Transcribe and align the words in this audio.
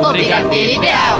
O 0.00 0.12
Brigadeiro 0.12 0.72
Ideal. 0.72 1.18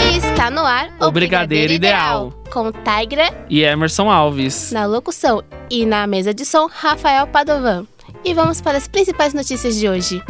E 0.00 0.16
está 0.16 0.50
no 0.50 0.60
ar 0.60 0.90
O 1.00 1.10
Brigadeiro 1.10 1.72
Ideal. 1.72 2.32
Com 2.50 2.72
Tigra 2.72 3.32
E 3.50 3.62
Emerson 3.62 4.10
Alves. 4.10 4.72
na 4.72 4.86
locução 4.86 5.42
e 5.70 5.84
na 5.84 6.06
mesa 6.06 6.32
de 6.32 6.44
som, 6.44 6.66
Rafael 6.72 7.26
Padovan. 7.26 7.86
E 8.24 8.32
vamos 8.32 8.60
para 8.60 8.78
as 8.78 8.88
principais 8.88 9.34
notícias 9.34 9.76
de 9.76 9.88
hoje. 9.88 10.22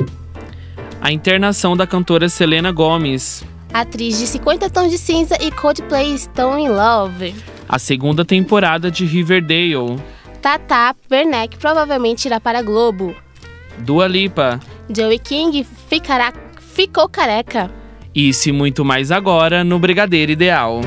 A 1.01 1.13
internação 1.13 1.77
da 1.77 1.87
cantora 1.87 2.29
Selena 2.29 2.73
Gomes. 2.73 3.45
Atriz 3.73 4.19
de 4.19 4.27
50 4.27 4.69
Tons 4.71 4.91
de 4.91 4.99
Cinza 4.99 5.37
e 5.41 5.51
Coldplay 5.53 6.13
estão 6.15 6.59
em 6.59 6.69
love. 6.69 7.35
A 7.69 7.79
segunda 7.79 8.25
temporada 8.25 8.91
de 8.91 9.05
Riverdale. 9.05 10.01
Tata 10.41 10.97
Werneck 11.11 11.59
provavelmente 11.59 12.25
irá 12.25 12.41
para 12.41 12.61
a 12.61 12.63
Globo. 12.63 13.15
Dua 13.79 14.07
Lipa. 14.07 14.59
Joey 14.89 15.19
King 15.19 15.67
ficará, 15.89 16.33
ficou 16.59 17.09
careca. 17.09 17.71
Isso 18.15 18.49
e 18.49 18.53
muito 18.53 18.85
mais 18.85 19.13
agora 19.13 19.63
no 19.63 19.79
Brigadeiro 19.79 20.33
Ideal. 20.33 20.81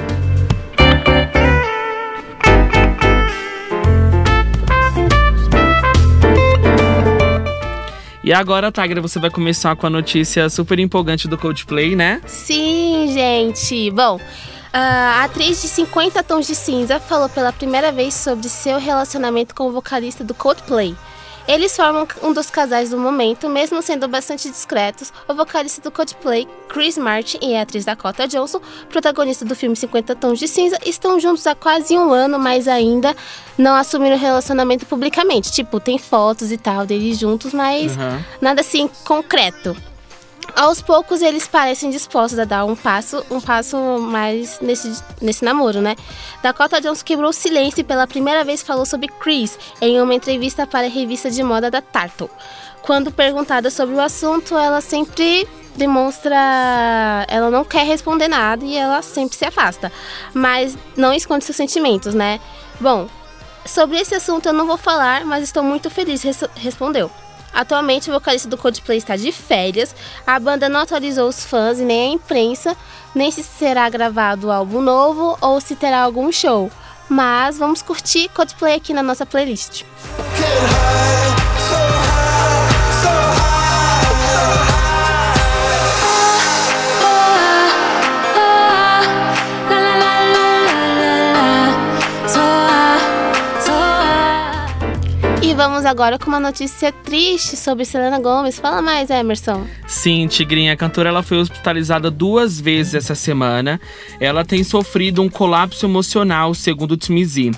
E 8.23 8.31
agora, 8.31 8.71
Tigra, 8.71 9.01
você 9.01 9.19
vai 9.19 9.29
começar 9.29 9.75
com 9.75 9.87
a 9.87 9.89
notícia 9.89 10.47
super 10.49 10.77
empolgante 10.79 11.27
do 11.27 11.37
Coldplay, 11.37 11.95
né? 11.95 12.21
Sim, 12.25 13.11
gente. 13.11 13.89
Bom, 13.91 14.19
a 14.73 15.23
atriz 15.23 15.61
de 15.61 15.67
50 15.67 16.23
Tons 16.23 16.47
de 16.47 16.55
Cinza 16.55 16.99
falou 16.99 17.27
pela 17.27 17.51
primeira 17.51 17.91
vez 17.91 18.13
sobre 18.13 18.47
seu 18.47 18.79
relacionamento 18.79 19.53
com 19.53 19.67
o 19.67 19.71
vocalista 19.71 20.23
do 20.23 20.33
Coldplay. 20.33 20.95
Eles 21.47 21.75
formam 21.75 22.07
um 22.21 22.31
dos 22.31 22.49
casais 22.49 22.91
do 22.91 22.97
momento, 22.97 23.49
mesmo 23.49 23.81
sendo 23.81 24.07
bastante 24.07 24.49
discretos. 24.49 25.11
O 25.27 25.33
vocalista 25.33 25.81
do 25.81 25.91
Coldplay, 25.91 26.47
Chris 26.69 26.97
Martin, 26.97 27.39
e 27.41 27.55
a 27.55 27.63
atriz 27.63 27.83
Dakota 27.83 28.27
Johnson, 28.27 28.61
protagonista 28.89 29.43
do 29.43 29.55
filme 29.55 29.75
50 29.75 30.15
Tons 30.15 30.39
de 30.39 30.47
Cinza, 30.47 30.77
estão 30.85 31.19
juntos 31.19 31.45
há 31.47 31.55
quase 31.55 31.97
um 31.97 32.13
ano, 32.13 32.39
mas 32.39 32.67
ainda 32.67 33.15
não 33.57 33.75
assumiram 33.75 34.17
relacionamento 34.17 34.85
publicamente. 34.85 35.51
Tipo, 35.51 35.79
tem 35.79 35.97
fotos 35.97 36.51
e 36.51 36.57
tal 36.57 36.85
deles 36.85 37.17
juntos, 37.17 37.53
mas 37.53 37.97
Aham. 37.97 38.23
nada 38.39 38.61
assim 38.61 38.89
concreto. 39.03 39.75
Aos 40.55 40.81
poucos 40.81 41.21
eles 41.21 41.47
parecem 41.47 41.89
dispostos 41.89 42.37
a 42.37 42.45
dar 42.45 42.65
um 42.65 42.75
passo, 42.75 43.25
um 43.31 43.39
passo 43.39 43.77
mais 43.99 44.59
nesse, 44.59 45.01
nesse 45.21 45.43
namoro, 45.45 45.81
né? 45.81 45.95
Dakota 46.43 46.79
Johnson 46.81 47.03
quebrou 47.05 47.29
o 47.29 47.33
silêncio 47.33 47.79
e 47.79 47.83
pela 47.83 48.05
primeira 48.05 48.43
vez 48.43 48.61
falou 48.61 48.85
sobre 48.85 49.07
Chris 49.07 49.57
em 49.81 49.99
uma 50.01 50.13
entrevista 50.13 50.67
para 50.67 50.85
a 50.85 50.89
revista 50.89 51.31
de 51.31 51.41
moda 51.41 51.71
da 51.71 51.81
Tartle. 51.81 52.29
Quando 52.81 53.11
perguntada 53.11 53.69
sobre 53.71 53.95
o 53.95 54.01
assunto, 54.01 54.55
ela 54.57 54.81
sempre 54.81 55.47
demonstra, 55.75 56.35
ela 57.27 57.49
não 57.49 57.63
quer 57.63 57.85
responder 57.85 58.27
nada 58.27 58.63
e 58.65 58.75
ela 58.75 59.01
sempre 59.01 59.37
se 59.37 59.45
afasta, 59.45 59.91
mas 60.33 60.77
não 60.97 61.13
esconde 61.13 61.45
seus 61.45 61.55
sentimentos, 61.55 62.13
né? 62.13 62.39
Bom, 62.79 63.07
sobre 63.65 63.97
esse 63.99 64.13
assunto 64.15 64.47
eu 64.47 64.53
não 64.53 64.67
vou 64.67 64.77
falar, 64.77 65.23
mas 65.25 65.43
estou 65.43 65.63
muito 65.63 65.89
feliz, 65.89 66.21
res- 66.23 66.43
respondeu. 66.55 67.09
Atualmente, 67.53 68.09
o 68.09 68.13
vocalista 68.13 68.47
do 68.47 68.57
Coldplay 68.57 68.97
está 68.97 69.15
de 69.15 69.31
férias. 69.31 69.93
A 70.25 70.39
banda 70.39 70.69
não 70.69 70.81
atualizou 70.81 71.27
os 71.27 71.45
fãs 71.45 71.79
e 71.79 71.83
nem 71.83 72.01
a 72.01 72.13
imprensa, 72.13 72.75
nem 73.13 73.29
se 73.29 73.43
será 73.43 73.89
gravado 73.89 74.51
álbum 74.51 74.81
novo 74.81 75.37
ou 75.41 75.59
se 75.59 75.75
terá 75.75 76.01
algum 76.01 76.31
show. 76.31 76.71
Mas 77.09 77.57
vamos 77.57 77.81
curtir 77.81 78.29
Coldplay 78.29 78.75
aqui 78.75 78.93
na 78.93 79.03
nossa 79.03 79.25
playlist. 79.25 79.83
Vamos 95.61 95.85
agora 95.85 96.17
com 96.17 96.25
uma 96.25 96.39
notícia 96.39 96.91
triste 96.91 97.55
sobre 97.55 97.85
Selena 97.85 98.17
Gomez. 98.17 98.57
Fala 98.57 98.81
mais, 98.81 99.11
Emerson. 99.11 99.67
Sim, 99.85 100.25
Tigrinha, 100.25 100.73
a 100.73 100.75
cantora 100.75 101.09
ela 101.09 101.21
foi 101.21 101.37
hospitalizada 101.37 102.09
duas 102.09 102.59
vezes 102.59 102.95
essa 102.95 103.13
semana. 103.13 103.79
Ela 104.19 104.43
tem 104.43 104.63
sofrido 104.63 105.21
um 105.21 105.29
colapso 105.29 105.85
emocional, 105.85 106.55
segundo 106.55 106.93
o 106.93 106.97
TMZ. 106.97 107.51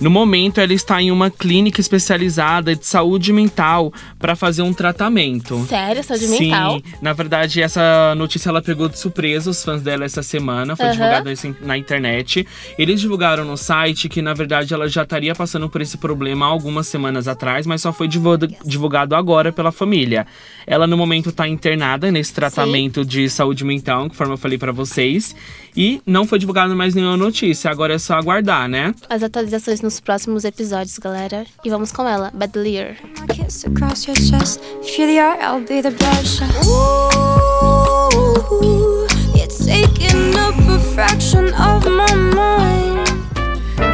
No 0.00 0.10
momento, 0.10 0.60
ela 0.60 0.72
está 0.72 1.02
em 1.02 1.10
uma 1.10 1.28
clínica 1.28 1.80
especializada 1.80 2.76
de 2.76 2.86
saúde 2.86 3.32
mental 3.32 3.92
para 4.16 4.36
fazer 4.36 4.62
um 4.62 4.72
tratamento. 4.72 5.66
Sério, 5.66 6.04
saúde 6.04 6.26
Sim, 6.28 6.50
mental? 6.50 6.80
na 7.02 7.12
verdade, 7.12 7.60
essa 7.60 8.14
notícia 8.16 8.48
ela 8.48 8.62
pegou 8.62 8.88
de 8.88 8.96
surpresa 8.96 9.50
os 9.50 9.64
fãs 9.64 9.82
dela 9.82 10.04
essa 10.04 10.22
semana. 10.22 10.76
Foi 10.76 10.86
Aham. 10.86 10.92
divulgada 10.94 11.32
na 11.62 11.76
internet. 11.76 12.46
Eles 12.78 13.00
divulgaram 13.00 13.44
no 13.44 13.56
site 13.56 14.08
que, 14.08 14.22
na 14.22 14.34
verdade, 14.34 14.72
ela 14.72 14.88
já 14.88 15.02
estaria 15.02 15.34
passando 15.34 15.68
por 15.68 15.80
esse 15.80 15.96
problema 15.96 16.46
há 16.46 16.48
algumas 16.48 16.86
semanas 16.86 17.26
atrás, 17.26 17.66
mas 17.66 17.82
só 17.82 17.92
foi 17.92 18.06
divulgado, 18.08 19.16
agora 19.16 19.50
pela 19.52 19.72
família. 19.72 20.28
Ela, 20.64 20.86
no 20.86 20.96
momento, 20.96 21.30
está 21.30 21.48
internada 21.48 22.10
nesse 22.12 22.32
tratamento 22.32 23.04
de 23.04 23.28
saúde 23.28 23.64
mental, 23.64 24.08
conforme 24.08 24.34
eu 24.34 24.38
falei 24.38 24.58
para 24.58 24.70
vocês. 24.70 25.34
E 25.76 26.00
não 26.06 26.26
foi 26.26 26.38
divulgada 26.38 26.74
mais 26.74 26.94
nenhuma 26.94 27.16
notícia. 27.16 27.70
Agora 27.70 27.94
é 27.94 27.98
só 27.98 28.14
aguardar, 28.14 28.68
né? 28.68 28.94
As 29.08 29.22
atualizações 29.22 29.80
nos 29.88 30.00
próximos 30.00 30.44
episódios, 30.44 30.98
galera. 30.98 31.46
E 31.64 31.70
vamos 31.70 31.90
com 31.90 32.06
ela, 32.06 32.30
Badlier. 32.34 32.98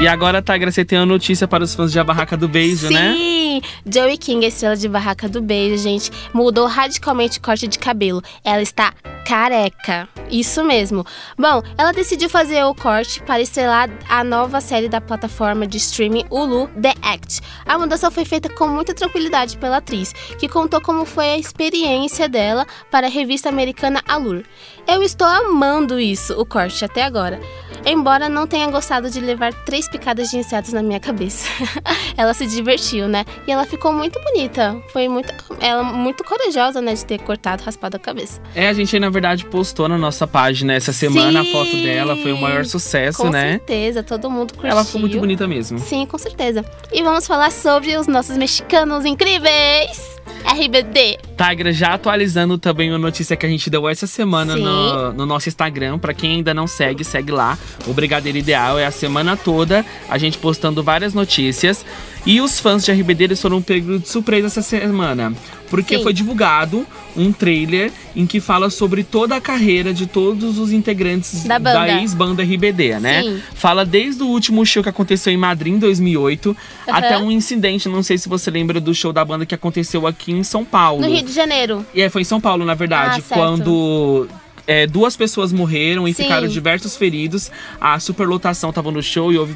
E 0.00 0.08
agora, 0.08 0.42
Tigra, 0.42 0.72
você 0.72 0.84
tem 0.84 0.98
uma 0.98 1.06
notícia 1.06 1.46
para 1.46 1.62
os 1.62 1.76
fãs 1.76 1.92
de 1.92 2.00
A 2.00 2.02
Barraca 2.02 2.36
do 2.36 2.48
Beijo, 2.48 2.90
né? 2.90 3.14
Sim! 3.14 3.62
Joey 3.86 4.18
King, 4.18 4.44
a 4.44 4.48
estrela 4.48 4.76
de 4.76 4.88
Barraca 4.88 5.28
do 5.28 5.40
Beijo, 5.40 5.80
gente, 5.80 6.10
mudou 6.32 6.66
radicalmente 6.66 7.38
o 7.38 7.40
corte 7.40 7.68
de 7.68 7.78
cabelo. 7.78 8.20
Ela 8.42 8.62
está 8.62 8.92
careca. 9.24 10.08
Isso 10.34 10.64
mesmo. 10.64 11.06
Bom, 11.38 11.62
ela 11.78 11.92
decidiu 11.92 12.28
fazer 12.28 12.64
o 12.64 12.74
corte 12.74 13.22
para 13.22 13.40
estrelar 13.40 13.88
a 14.08 14.24
nova 14.24 14.60
série 14.60 14.88
da 14.88 15.00
plataforma 15.00 15.64
de 15.64 15.76
streaming 15.76 16.24
Hulu, 16.28 16.68
The 16.70 16.92
Act. 17.02 17.40
A 17.64 17.78
mudança 17.78 18.10
foi 18.10 18.24
feita 18.24 18.48
com 18.48 18.66
muita 18.66 18.92
tranquilidade 18.92 19.56
pela 19.56 19.76
atriz, 19.76 20.12
que 20.36 20.48
contou 20.48 20.80
como 20.80 21.04
foi 21.04 21.26
a 21.26 21.38
experiência 21.38 22.28
dela 22.28 22.66
para 22.90 23.06
a 23.06 23.10
revista 23.10 23.48
americana 23.48 24.02
Allure. 24.08 24.44
Eu 24.88 25.04
estou 25.04 25.28
amando 25.28 26.00
isso, 26.00 26.34
o 26.38 26.44
corte 26.44 26.84
até 26.84 27.04
agora. 27.04 27.40
Embora 27.86 28.28
não 28.28 28.46
tenha 28.46 28.66
gostado 28.70 29.10
de 29.10 29.20
levar 29.20 29.52
três 29.64 29.88
picadas 29.88 30.30
de 30.30 30.38
insetos 30.38 30.72
na 30.72 30.82
minha 30.82 30.98
cabeça. 30.98 31.46
ela 32.16 32.32
se 32.32 32.46
divertiu, 32.46 33.06
né? 33.06 33.24
E 33.46 33.52
ela 33.52 33.64
ficou 33.66 33.92
muito 33.92 34.18
bonita. 34.20 34.76
Foi 34.90 35.06
muito. 35.06 35.32
Ela 35.60 35.82
muito 35.82 36.24
corajosa, 36.24 36.80
né? 36.80 36.94
De 36.94 37.04
ter 37.04 37.20
cortado, 37.20 37.62
raspado 37.62 37.96
a 37.96 38.00
cabeça. 38.00 38.40
É, 38.54 38.68
a 38.68 38.72
gente 38.72 38.98
na 38.98 39.10
verdade 39.10 39.44
postou 39.44 39.88
na 39.88 39.98
nossa 39.98 40.23
página 40.26 40.74
essa 40.74 40.92
semana 40.92 41.40
a 41.40 41.44
foto 41.44 41.76
dela, 41.76 42.16
foi 42.16 42.32
o 42.32 42.40
maior 42.40 42.64
sucesso, 42.64 43.18
Com 43.18 43.30
né? 43.30 43.52
certeza, 43.52 44.02
todo 44.02 44.30
mundo 44.30 44.54
curtiu. 44.54 44.70
Ela 44.70 44.84
ficou 44.84 45.00
muito 45.00 45.18
bonita 45.18 45.46
mesmo. 45.46 45.78
Sim, 45.78 46.06
com 46.06 46.18
certeza. 46.18 46.64
E 46.92 47.02
vamos 47.02 47.26
falar 47.26 47.50
sobre 47.50 47.96
os 47.96 48.06
nossos 48.06 48.36
mexicanos 48.36 49.04
incríveis. 49.04 50.14
RBD. 50.44 51.18
Tigra 51.36 51.72
já 51.72 51.94
atualizando 51.94 52.56
também 52.58 52.90
a 52.92 52.98
notícia 52.98 53.36
que 53.36 53.44
a 53.44 53.48
gente 53.48 53.68
deu 53.68 53.88
essa 53.88 54.06
semana 54.06 54.56
no, 54.56 55.12
no 55.12 55.26
nosso 55.26 55.48
Instagram. 55.48 55.98
Pra 55.98 56.14
quem 56.14 56.36
ainda 56.36 56.54
não 56.54 56.66
segue, 56.66 57.04
segue 57.04 57.32
lá. 57.32 57.58
O 57.86 57.92
Brigadeiro 57.92 58.38
Ideal 58.38 58.78
é 58.78 58.86
a 58.86 58.90
semana 58.90 59.36
toda 59.36 59.84
a 60.08 60.18
gente 60.18 60.38
postando 60.38 60.82
várias 60.82 61.12
notícias. 61.14 61.84
E 62.26 62.40
os 62.40 62.58
fãs 62.58 62.84
de 62.84 62.90
RBD 62.92 63.24
eles 63.24 63.42
foram 63.42 63.60
pegos 63.60 64.02
de 64.02 64.08
surpresa 64.08 64.46
essa 64.46 64.62
semana. 64.62 65.32
Porque 65.68 65.96
Sim. 65.98 66.02
foi 66.02 66.12
divulgado 66.12 66.86
um 67.16 67.32
trailer 67.32 67.90
em 68.14 68.26
que 68.26 68.40
fala 68.40 68.70
sobre 68.70 69.02
toda 69.02 69.36
a 69.36 69.40
carreira 69.40 69.92
de 69.92 70.06
todos 70.06 70.58
os 70.58 70.72
integrantes 70.72 71.44
Da 71.44 71.58
banda. 71.58 72.00
ex-banda 72.00 72.42
RBD, 72.42 72.98
né? 73.00 73.22
Sim. 73.22 73.42
Fala 73.54 73.84
desde 73.84 74.22
o 74.22 74.26
último 74.26 74.64
show 74.64 74.82
que 74.82 74.88
aconteceu 74.88 75.32
em 75.32 75.36
Madrid 75.36 75.74
em 75.74 75.78
2008 75.78 76.56
Aham. 76.88 76.98
até 76.98 77.18
um 77.18 77.30
incidente, 77.30 77.88
não 77.88 78.02
sei 78.02 78.18
se 78.18 78.28
você 78.28 78.50
lembra 78.50 78.80
do 78.80 78.94
show 78.94 79.12
da 79.12 79.24
banda 79.24 79.44
que 79.46 79.54
aconteceu 79.54 80.06
aqui 80.06 80.32
em 80.32 80.42
São 80.42 80.64
Paulo. 80.64 81.02
No 81.02 81.08
Rio 81.12 81.23
de 81.24 81.32
Janeiro. 81.32 81.84
E 81.94 82.00
é, 82.02 82.08
foi 82.08 82.22
em 82.22 82.24
São 82.24 82.40
Paulo, 82.40 82.64
na 82.64 82.74
verdade, 82.74 83.22
Ah, 83.30 83.34
quando 83.34 84.28
é, 84.66 84.86
duas 84.86 85.16
pessoas 85.16 85.52
morreram 85.52 86.06
e 86.08 86.14
Sim. 86.14 86.22
ficaram 86.22 86.48
diversos 86.48 86.96
feridos. 86.96 87.50
A 87.80 87.98
superlotação 88.00 88.72
tava 88.72 88.90
no 88.90 89.02
show 89.02 89.32
e 89.32 89.36
houve 89.38 89.54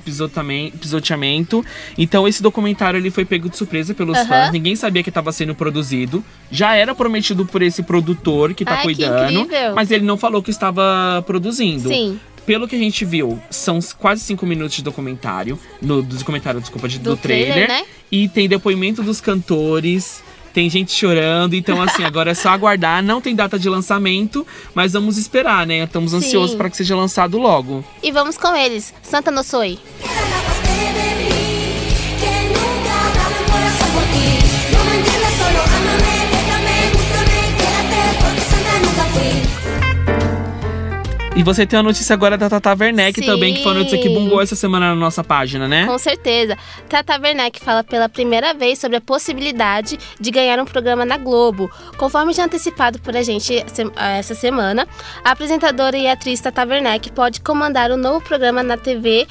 pisoteamento. 0.81 1.65
Então 1.97 2.27
esse 2.29 2.43
documentário 2.43 2.99
ele 2.99 3.11
foi 3.11 3.25
pego 3.25 3.49
de 3.49 3.57
surpresa 3.57 3.95
pelos 3.95 4.19
fãs. 4.27 4.53
Ninguém 4.53 4.77
sabia 4.77 5.03
que 5.03 5.09
estava 5.11 5.33
sendo 5.33 5.55
produzido. 5.55 6.25
Já 6.51 6.75
era 6.75 6.95
prometido 6.95 7.47
por 7.47 7.63
esse 7.63 7.83
produtor 7.83 8.55
que 8.55 8.65
tá 8.65 8.77
que 8.79 8.83
cuidando, 8.83 9.41
incrível. 9.41 9.75
mas 9.75 9.91
ele 9.91 10.05
não 10.05 10.17
falou 10.17 10.43
que 10.43 10.51
estava 10.51 11.23
produzindo. 11.27 11.89
Sim. 11.89 12.19
pelo 12.47 12.67
que 12.67 12.75
a 12.77 12.79
gente 12.79 13.05
viu, 13.05 13.39
são 13.51 13.79
quase 13.99 14.23
cinco 14.23 14.47
minutos 14.47 14.77
de 14.77 14.83
documentário. 14.83 15.59
No, 15.83 16.01
do 16.03 16.17
documentário, 16.17 16.61
desculpa, 16.61 16.89
de, 16.89 16.99
do, 16.99 17.11
Do 17.11 17.17
trailer. 17.19 17.53
trailer, 17.53 17.69
né? 17.69 17.85
E 18.11 18.27
tem 18.29 18.49
depoimento 18.49 19.03
dos 19.03 19.21
cantores. 19.21 20.23
Tem 20.59 20.69
gente 20.69 20.91
chorando, 20.91 21.55
então 21.55 21.81
assim, 21.81 22.03
agora 22.03 22.33
é 22.33 22.35
só 22.35 22.49
aguardar. 22.49 23.01
Não 23.01 23.21
tem 23.21 23.33
data 23.33 23.57
de 23.57 23.69
lançamento, 23.69 24.45
mas 24.75 24.93
vamos 24.93 25.17
esperar, 25.17 25.65
né? 25.65 25.85
Estamos 25.85 26.11
Sim. 26.11 26.17
ansiosos 26.17 26.57
para 26.57 26.69
que 26.69 26.77
seja 26.77 26.97
lançado 26.97 27.39
logo. 27.39 27.85
E 28.03 28.11
vamos 28.11 28.37
com 28.37 28.53
eles. 28.57 28.93
Santa 29.01 29.31
no 29.31 29.45
E 41.39 41.43
você 41.45 41.65
tem 41.65 41.79
a 41.79 41.83
notícia 41.85 42.15
agora 42.15 42.37
da 42.37 42.51
Tata 42.51 42.75
Werneck 42.77 43.21
Sim. 43.21 43.27
também, 43.27 43.55
que 43.55 43.63
foi 43.63 43.71
uma 43.71 43.79
notícia 43.79 43.97
que 43.99 44.09
bombou 44.09 44.43
essa 44.43 44.57
semana 44.57 44.89
na 44.89 44.97
nossa 44.97 45.23
página, 45.23 45.69
né? 45.69 45.87
Com 45.87 45.97
certeza. 45.97 46.59
Tata 46.89 47.17
Werneck 47.17 47.61
fala 47.61 47.85
pela 47.85 48.09
primeira 48.09 48.53
vez 48.53 48.81
sobre 48.81 48.97
a 48.97 49.01
possibilidade 49.01 49.97
de 50.21 50.31
ganhar 50.33 50.59
um 50.59 50.65
programa 50.65 51.05
na 51.05 51.17
Globo. 51.17 51.71
Conforme 51.97 52.33
já 52.33 52.45
antecipado 52.45 52.99
por 52.99 53.17
a 53.17 53.23
gente 53.23 53.65
se- 53.73 53.93
essa 54.19 54.35
semana, 54.35 54.85
a 55.25 55.31
apresentadora 55.31 55.97
e 55.97 56.09
atriz 56.09 56.41
Tata 56.41 56.67
Werneck 56.67 57.13
pode 57.13 57.41
comandar 57.41 57.93
um 57.93 57.97
novo 57.97 58.21
programa 58.21 58.61
na 58.65 58.77
TV 58.77 59.25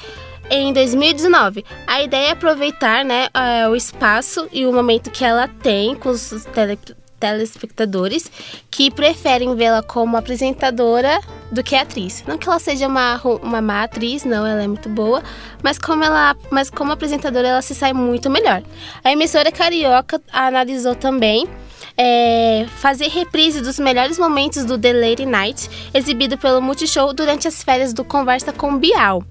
em 0.50 0.72
2019. 0.72 1.62
A 1.86 2.00
ideia 2.02 2.28
é 2.28 2.30
aproveitar 2.30 3.04
né, 3.04 3.28
eh, 3.34 3.68
o 3.68 3.76
espaço 3.76 4.48
e 4.50 4.64
o 4.64 4.72
momento 4.72 5.10
que 5.10 5.22
ela 5.26 5.46
tem 5.46 5.94
com 5.94 6.08
os 6.08 6.30
tele- 6.54 6.78
telespectadores 7.18 8.30
que 8.70 8.90
preferem 8.90 9.54
vê-la 9.54 9.82
como 9.82 10.16
apresentadora 10.16 11.20
do 11.50 11.62
que 11.62 11.74
atriz. 11.74 12.24
Não 12.26 12.38
que 12.38 12.48
ela 12.48 12.58
seja 12.58 12.86
uma, 12.86 13.20
uma 13.42 13.60
má 13.60 13.84
atriz, 13.84 14.24
não, 14.24 14.46
ela 14.46 14.62
é 14.62 14.66
muito 14.66 14.88
boa, 14.88 15.22
mas 15.62 15.78
como 15.78 16.04
ela, 16.04 16.36
mas 16.50 16.70
como 16.70 16.92
apresentadora 16.92 17.48
ela 17.48 17.62
se 17.62 17.74
sai 17.74 17.92
muito 17.92 18.28
melhor. 18.30 18.62
A 19.02 19.12
emissora 19.12 19.50
carioca 19.50 20.20
analisou 20.32 20.94
também 20.94 21.48
é, 21.96 22.66
fazer 22.76 23.08
reprise 23.08 23.60
dos 23.60 23.78
melhores 23.78 24.18
momentos 24.18 24.64
do 24.64 24.78
The 24.78 24.92
Late 24.92 25.26
Night, 25.26 25.90
exibido 25.92 26.38
pelo 26.38 26.62
Multishow 26.62 27.12
durante 27.12 27.48
as 27.48 27.62
férias 27.62 27.92
do 27.92 28.04
Conversa 28.04 28.52
com 28.52 28.78
Bial. 28.78 29.24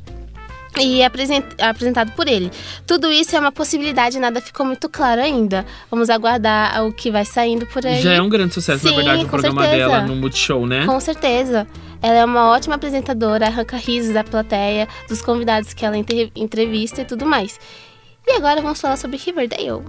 E 0.81 1.03
apresent- 1.03 1.45
apresentado 1.62 2.12
por 2.13 2.27
ele. 2.27 2.51
Tudo 2.85 3.12
isso 3.12 3.35
é 3.35 3.39
uma 3.39 3.51
possibilidade, 3.51 4.19
nada 4.19 4.39
ficou 4.41 4.65
muito 4.65 4.88
claro 4.89 5.21
ainda. 5.21 5.65
Vamos 5.89 6.09
aguardar 6.09 6.85
o 6.85 6.91
que 6.94 7.09
vai 7.12 7.25
saindo 7.25 7.65
por 7.65 7.85
aí. 7.85 8.01
Já 8.01 8.13
é 8.13 8.21
um 8.21 8.29
grande 8.29 8.53
sucesso, 8.53 8.83
na 8.85 8.89
Sim, 8.91 8.95
verdade, 8.97 9.25
o 9.25 9.27
programa 9.27 9.62
certeza. 9.63 9.88
dela 9.89 10.01
no 10.01 10.15
Multishow, 10.15 10.65
né? 10.65 10.85
Com 10.85 11.00
certeza. 11.00 11.68
Ela 12.01 12.18
é 12.19 12.25
uma 12.25 12.50
ótima 12.50 12.75
apresentadora, 12.75 13.47
arranca 13.47 13.75
risos 13.75 14.13
da 14.13 14.24
plateia, 14.24 14.88
dos 15.09 15.21
convidados 15.21 15.74
que 15.74 15.83
ela 15.85 15.97
entre- 15.97 16.31
entrevista 16.35 17.01
e 17.01 17.06
tudo 17.06 17.25
mais. 17.25 17.59
E 18.27 18.33
agora 18.33 18.62
vamos 18.62 18.81
falar 18.81 18.97
sobre 18.97 19.18
Riverdale. 19.18 19.83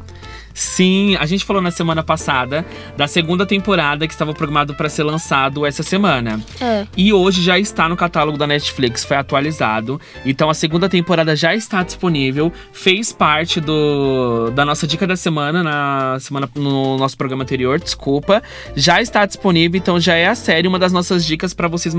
Sim, 0.58 1.14
a 1.16 1.24
gente 1.24 1.44
falou 1.44 1.62
na 1.62 1.70
semana 1.70 2.02
passada 2.02 2.66
da 2.96 3.06
segunda 3.06 3.46
temporada 3.46 4.08
que 4.08 4.12
estava 4.12 4.34
programado 4.34 4.74
para 4.74 4.88
ser 4.88 5.04
lançado 5.04 5.64
essa 5.64 5.84
semana. 5.84 6.40
É. 6.60 6.84
E 6.96 7.12
hoje 7.12 7.42
já 7.42 7.56
está 7.56 7.88
no 7.88 7.96
catálogo 7.96 8.36
da 8.36 8.44
Netflix, 8.44 9.04
foi 9.04 9.16
atualizado. 9.16 10.00
Então 10.26 10.50
a 10.50 10.54
segunda 10.54 10.88
temporada 10.88 11.36
já 11.36 11.54
está 11.54 11.84
disponível, 11.84 12.52
fez 12.72 13.12
parte 13.12 13.60
do, 13.60 14.50
da 14.50 14.64
nossa 14.64 14.84
dica 14.84 15.06
da 15.06 15.16
semana 15.16 15.62
na 15.62 16.18
semana 16.18 16.50
no 16.56 16.96
nosso 16.98 17.16
programa 17.16 17.44
anterior, 17.44 17.78
desculpa. 17.78 18.42
Já 18.74 19.00
está 19.00 19.24
disponível, 19.26 19.78
então 19.78 20.00
já 20.00 20.14
é 20.14 20.26
a 20.26 20.34
série 20.34 20.66
uma 20.66 20.78
das 20.78 20.92
nossas 20.92 21.24
dicas 21.24 21.54
para 21.54 21.68
vocês 21.68 21.94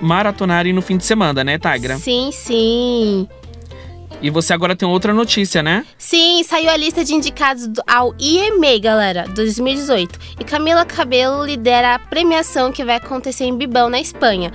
maratonarem 0.00 0.72
no 0.72 0.82
fim 0.82 0.96
de 0.96 1.04
semana, 1.04 1.42
né, 1.42 1.58
Tigra? 1.58 1.96
Sim, 1.96 2.30
sim. 2.32 3.28
E 4.22 4.30
você 4.30 4.52
agora 4.52 4.76
tem 4.76 4.88
outra 4.88 5.12
notícia, 5.12 5.62
né? 5.64 5.84
Sim, 5.98 6.44
saiu 6.44 6.70
a 6.70 6.76
lista 6.76 7.04
de 7.04 7.12
indicados 7.12 7.66
do- 7.66 7.82
ao 7.86 8.14
IMA, 8.20 8.78
galera, 8.80 9.26
2018. 9.34 10.16
E 10.38 10.44
Camila 10.44 10.84
Cabello 10.84 11.44
lidera 11.44 11.96
a 11.96 11.98
premiação 11.98 12.70
que 12.70 12.84
vai 12.84 12.96
acontecer 12.96 13.44
em 13.44 13.56
Bibão, 13.56 13.88
na 13.90 14.00
Espanha. 14.00 14.52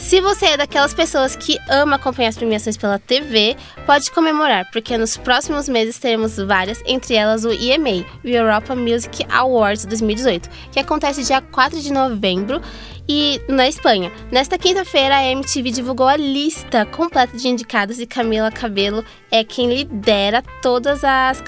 Se 0.00 0.20
você 0.20 0.46
é 0.46 0.56
daquelas 0.56 0.94
pessoas 0.94 1.36
que 1.36 1.58
ama 1.68 1.96
acompanhar 1.96 2.30
as 2.30 2.36
premiações 2.36 2.76
pela 2.76 2.98
TV, 2.98 3.54
pode 3.84 4.10
comemorar, 4.10 4.68
porque 4.72 4.96
nos 4.96 5.16
próximos 5.16 5.68
meses 5.68 5.98
teremos 5.98 6.36
várias, 6.38 6.82
entre 6.86 7.14
elas 7.14 7.44
o 7.44 7.52
EMA, 7.52 8.04
o 8.24 8.28
Europa 8.28 8.74
Music 8.74 9.24
Awards 9.30 9.84
2018, 9.84 10.48
que 10.72 10.80
acontece 10.80 11.22
dia 11.22 11.40
4 11.40 11.80
de 11.80 11.92
novembro 11.92 12.60
e 13.06 13.40
na 13.46 13.68
Espanha. 13.68 14.10
Nesta 14.32 14.58
quinta-feira, 14.58 15.18
a 15.18 15.24
MTV 15.26 15.70
divulgou 15.70 16.08
a 16.08 16.16
lista 16.16 16.86
completa 16.86 17.36
de 17.36 17.46
indicados 17.46 18.00
e 18.00 18.06
Camila 18.06 18.50
Cabello 18.50 19.04
é 19.30 19.44
quem 19.44 19.72
lidera 19.72 20.42
todas 20.62 21.04
as 21.04 21.44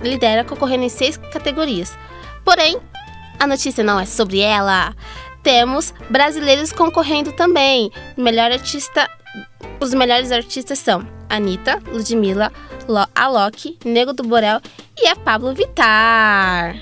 lidera 0.00 0.42
concorrendo 0.42 0.84
em 0.84 0.88
seis 0.88 1.18
categorias. 1.18 1.96
Porém, 2.44 2.78
a 3.38 3.46
notícia 3.46 3.84
não 3.84 4.00
é 4.00 4.06
sobre 4.06 4.40
ela. 4.40 4.94
Temos 5.42 5.94
brasileiros 6.08 6.72
concorrendo 6.72 7.32
também. 7.32 7.90
Melhor 8.16 8.50
artista. 8.52 9.08
Os 9.80 9.94
melhores 9.94 10.30
artistas 10.30 10.78
são 10.78 11.06
Anitta, 11.28 11.78
Ludmilla, 11.90 12.52
Lo- 12.88 13.06
Alok, 13.14 13.78
Nego 13.84 14.12
do 14.12 14.22
Borel 14.22 14.60
e 14.98 15.06
a 15.08 15.16
Pablo 15.16 15.54
Vittar. 15.54 16.76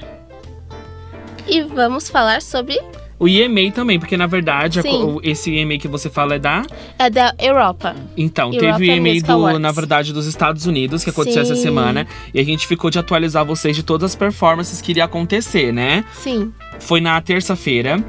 E 1.47 1.63
vamos 1.63 2.11
falar 2.11 2.43
sobre 2.43 2.79
O 3.19 3.27
EMA 3.29 3.71
também, 3.73 3.99
porque 3.99 4.17
na 4.17 4.27
verdade 4.27 4.81
a 4.81 4.83
esse 5.23 5.55
EMA 5.57 5.79
que 5.79 5.89
você 5.89 6.11
fala 6.11 6.35
é 6.35 6.39
da. 6.39 6.63
a 6.99 7.09
da 7.09 7.35
Europa. 7.39 7.95
Então, 8.17 8.53
European 8.53 8.77
teve 8.79 8.91
o 8.91 8.95
EMA 9.07 9.23
do, 9.23 9.33
Awards. 9.33 9.61
na 9.61 9.73
verdade, 9.73 10.13
dos 10.13 10.27
Estados 10.27 10.67
Unidos, 10.67 11.05
que 11.05 11.11
aconteceu 11.11 11.43
essa 11.43 11.55
Sim. 11.55 11.63
semana. 11.63 12.07
E 12.35 12.41
a 12.41 12.45
gente 12.45 12.67
ficou 12.67 12.91
de 12.91 12.99
atualizar 12.99 13.45
vocês 13.45 13.75
de 13.77 13.83
todas 13.83 14.11
as 14.13 14.17
performances 14.17 14.81
que 14.83 14.91
iria 14.93 15.05
acontecer, 15.05 15.73
né? 15.73 16.05
Sim. 16.15 16.53
Foi 16.81 17.01
na 17.01 17.21
terça-feira. 17.21 18.03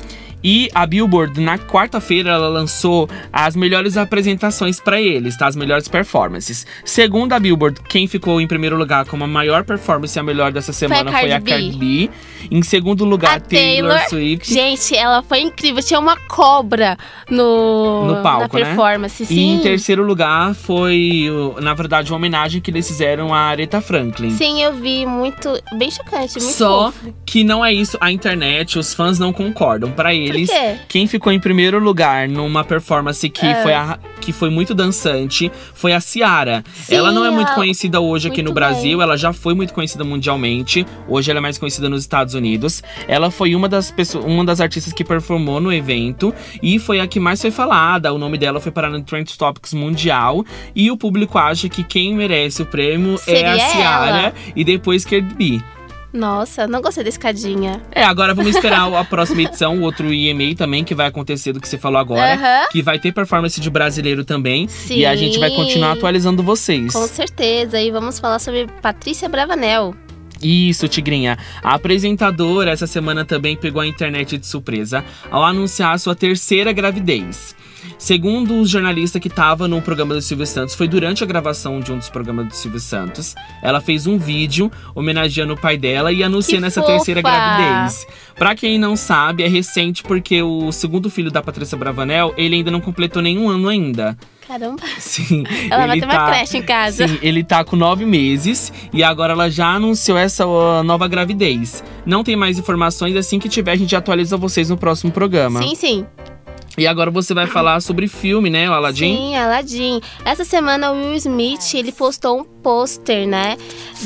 E 0.43 0.69
a 0.73 0.85
Billboard, 0.85 1.39
na 1.41 1.57
quarta-feira, 1.57 2.31
ela 2.31 2.47
lançou 2.47 3.09
as 3.31 3.55
melhores 3.55 3.97
apresentações 3.97 4.79
pra 4.79 5.01
eles, 5.01 5.37
tá? 5.37 5.47
As 5.47 5.55
melhores 5.55 5.87
performances. 5.87 6.65
Segundo 6.85 7.33
a 7.33 7.39
Billboard, 7.39 7.81
quem 7.89 8.07
ficou 8.07 8.39
em 8.39 8.47
primeiro 8.47 8.77
lugar 8.77 9.05
como 9.05 9.23
a 9.23 9.27
maior 9.27 9.63
performance 9.63 10.17
e 10.17 10.19
a 10.19 10.23
melhor 10.23 10.51
dessa 10.51 10.71
semana 10.71 11.11
foi 11.11 11.31
a, 11.31 11.41
Cardi 11.41 11.77
B. 11.77 12.09
Em 12.49 12.61
segundo 12.61 13.03
lugar, 13.03 13.37
A 13.37 13.39
Taylor, 13.39 13.89
Taylor. 13.91 14.09
Swift. 14.09 14.53
Gente, 14.53 14.95
ela 14.95 15.21
foi 15.21 15.41
incrível. 15.41 15.83
Tinha 15.83 15.99
uma 15.99 16.15
cobra 16.27 16.97
no, 17.29 18.05
No 18.07 18.23
palco, 18.23 18.57
na 18.57 18.63
né? 18.65 18.65
performance. 18.65 19.23
E 19.23 19.25
Sim. 19.25 19.55
em 19.55 19.59
terceiro 19.59 20.03
lugar 20.03 20.53
foi, 20.55 21.27
na 21.61 21.73
verdade, 21.73 22.11
uma 22.11 22.17
homenagem 22.17 22.61
que 22.61 22.71
eles 22.71 22.87
fizeram 22.87 23.33
a 23.33 23.39
Aretha 23.39 23.81
Franklin. 23.81 24.31
Sim, 24.31 24.61
eu 24.61 24.73
vi 24.73 25.05
muito. 25.05 25.49
Bem 25.77 25.91
chocante, 25.91 26.39
muito 26.39 26.53
Só 26.53 26.91
fofo. 26.91 27.13
que 27.25 27.43
não 27.43 27.63
é 27.63 27.73
isso, 27.73 27.97
a 27.99 28.11
internet, 28.11 28.79
os 28.79 28.93
fãs 28.93 29.19
não 29.19 29.33
concordam. 29.33 29.91
Pra 29.91 30.13
eles, 30.13 30.28
quê? 30.33 30.75
quem 30.87 31.07
ficou 31.07 31.31
em 31.31 31.39
primeiro 31.39 31.79
lugar 31.79 32.27
numa 32.27 32.63
performance 32.63 33.27
que, 33.29 33.45
É. 33.45 33.61
foi, 33.63 33.73
a- 33.73 33.97
que 34.21 34.31
foi 34.31 34.49
muito 34.49 34.73
dançante 34.73 35.51
foi 35.73 35.93
a 35.93 35.99
Ciara. 35.99 36.63
Sim, 36.73 36.95
ela 36.95 37.11
não 37.11 37.25
é 37.25 37.29
muito 37.31 37.53
conhecida 37.53 37.99
hoje 37.99 38.27
aqui 38.27 38.37
muito 38.37 38.49
no 38.49 38.53
Brasil, 38.53 38.97
bem. 38.97 39.01
ela 39.01 39.17
já 39.17 39.31
foi 39.33 39.53
muito 39.53 39.73
conhecida 39.73 40.03
mundialmente. 40.03 40.85
Hoje 41.07 41.29
ela 41.31 41.39
é 41.39 41.41
mais 41.41 41.57
conhecida 41.57 41.89
nos 41.89 42.01
Estados 42.01 42.33
Unidos. 42.33 42.83
Ela 43.07 43.31
foi 43.31 43.55
uma 43.55 43.67
das 43.69 43.91
pessoas, 43.91 44.25
uma 44.25 44.43
das 44.45 44.59
artistas 44.61 44.93
que 44.93 45.03
performou 45.03 45.59
no 45.59 45.71
evento 45.73 46.33
e 46.61 46.79
foi 46.79 46.99
a 46.99 47.07
que 47.07 47.19
mais 47.19 47.41
foi 47.41 47.51
falada. 47.51 48.13
O 48.13 48.17
nome 48.17 48.37
dela 48.37 48.59
foi 48.59 48.71
parar 48.71 48.89
no 48.89 49.01
Trend 49.01 49.37
Topics 49.37 49.73
mundial 49.73 50.45
e 50.75 50.91
o 50.91 50.97
público 50.97 51.37
acha 51.37 51.67
que 51.69 51.83
quem 51.83 52.13
merece 52.15 52.61
o 52.61 52.65
prêmio 52.65 53.15
é 53.15 53.17
Seria 53.17 53.53
a 53.53 53.59
Ciara 53.59 54.17
ela. 54.19 54.33
e 54.55 54.63
depois 54.63 55.05
Cardi 55.05 55.33
B. 55.35 55.61
Nossa, 56.11 56.67
não 56.67 56.81
gostei 56.81 57.03
da 57.03 57.09
escadinha. 57.09 57.81
É, 57.91 58.03
agora 58.03 58.33
vamos 58.33 58.55
esperar 58.55 58.91
a 58.93 59.03
próxima 59.03 59.43
edição, 59.43 59.79
o 59.79 59.81
outro 59.83 60.11
EMA 60.11 60.55
também, 60.55 60.83
que 60.83 60.95
vai 60.95 61.07
acontecer 61.07 61.53
do 61.53 61.61
que 61.61 61.67
você 61.67 61.77
falou 61.77 61.99
agora. 61.99 62.67
Que 62.71 62.81
vai 62.81 62.97
ter 62.97 63.11
performance 63.11 63.59
de 63.59 63.69
brasileiro 63.69 64.25
também. 64.25 64.67
Sim. 64.67 64.97
E 64.97 65.05
a 65.05 65.15
gente 65.15 65.39
vai 65.39 65.51
continuar 65.51 65.91
atualizando 65.91 66.41
vocês. 66.41 66.93
Com 66.93 67.07
certeza. 67.07 67.79
E 67.79 67.91
vamos 67.91 68.19
falar 68.19 68.39
sobre 68.39 68.67
Patrícia 68.81 69.29
Bravanel. 69.29 69.95
Isso, 70.41 70.87
Tigrinha. 70.87 71.37
A 71.61 71.75
apresentadora 71.75 72.71
essa 72.71 72.87
semana 72.87 73.25
também 73.25 73.55
pegou 73.57 73.81
a 73.81 73.87
internet 73.87 74.37
de 74.37 74.47
surpresa 74.47 75.03
ao 75.29 75.43
anunciar 75.43 75.93
a 75.93 75.97
sua 75.97 76.15
terceira 76.15 76.71
gravidez. 76.71 77.55
Segundo 77.97 78.59
os 78.59 78.69
jornalistas 78.69 79.21
que 79.21 79.27
estava 79.27 79.67
no 79.67 79.81
programa 79.81 80.13
do 80.13 80.21
Silvio 80.21 80.45
Santos, 80.45 80.75
foi 80.75 80.87
durante 80.87 81.23
a 81.23 81.27
gravação 81.27 81.79
de 81.79 81.91
um 81.91 81.97
dos 81.97 82.09
programas 82.09 82.47
do 82.47 82.55
Silvio 82.55 82.79
Santos. 82.79 83.35
Ela 83.61 83.81
fez 83.81 84.07
um 84.07 84.17
vídeo 84.17 84.71
homenageando 84.95 85.53
o 85.53 85.57
pai 85.57 85.77
dela 85.77 86.11
e 86.11 86.23
anunciando 86.23 86.65
essa 86.65 86.81
terceira 86.81 87.21
gravidez. 87.21 88.05
Pra 88.35 88.55
quem 88.55 88.79
não 88.79 88.95
sabe, 88.95 89.43
é 89.43 89.47
recente 89.47 90.01
porque 90.03 90.41
o 90.41 90.71
segundo 90.71 91.09
filho 91.09 91.29
da 91.29 91.41
Patrícia 91.41 91.77
Bravanel, 91.77 92.33
ele 92.37 92.55
ainda 92.55 92.71
não 92.71 92.79
completou 92.79 93.21
nenhum 93.21 93.49
ano 93.49 93.67
ainda. 93.67 94.17
Caramba. 94.49 94.81
Sim. 94.97 95.43
Ela 95.69 95.85
vai 95.85 95.99
ter 95.99 96.05
uma 96.05 96.25
creche 96.25 96.57
em 96.57 96.63
casa. 96.63 97.07
Sim, 97.07 97.19
ele 97.21 97.43
tá 97.43 97.63
com 97.63 97.75
nove 97.75 98.03
meses 98.03 98.73
e 98.91 99.03
agora 99.03 99.33
ela 99.33 99.47
já 99.47 99.75
anunciou 99.75 100.17
essa 100.17 100.43
nova 100.81 101.07
gravidez. 101.07 101.83
Não 102.03 102.23
tem 102.23 102.35
mais 102.35 102.57
informações, 102.57 103.15
assim 103.15 103.37
que 103.37 103.47
tiver, 103.47 103.73
a 103.73 103.75
gente 103.75 103.95
atualiza 103.95 104.37
vocês 104.37 104.67
no 104.67 104.75
próximo 104.75 105.11
programa. 105.11 105.61
Sim, 105.61 105.75
sim. 105.75 106.05
E 106.79 106.87
agora 106.87 107.11
você 107.11 107.33
vai 107.33 107.45
falar 107.45 107.81
sobre 107.81 108.07
filme, 108.07 108.49
né, 108.49 108.69
o 108.69 108.73
Aladdin? 108.73 109.15
Sim, 109.15 109.35
Aladdin. 109.35 109.99
Essa 110.23 110.45
semana 110.45 110.91
o 110.91 110.95
Will 110.95 111.15
Smith, 111.15 111.73
ele 111.73 111.91
postou 111.91 112.39
um 112.39 112.43
pôster, 112.43 113.27
né, 113.27 113.57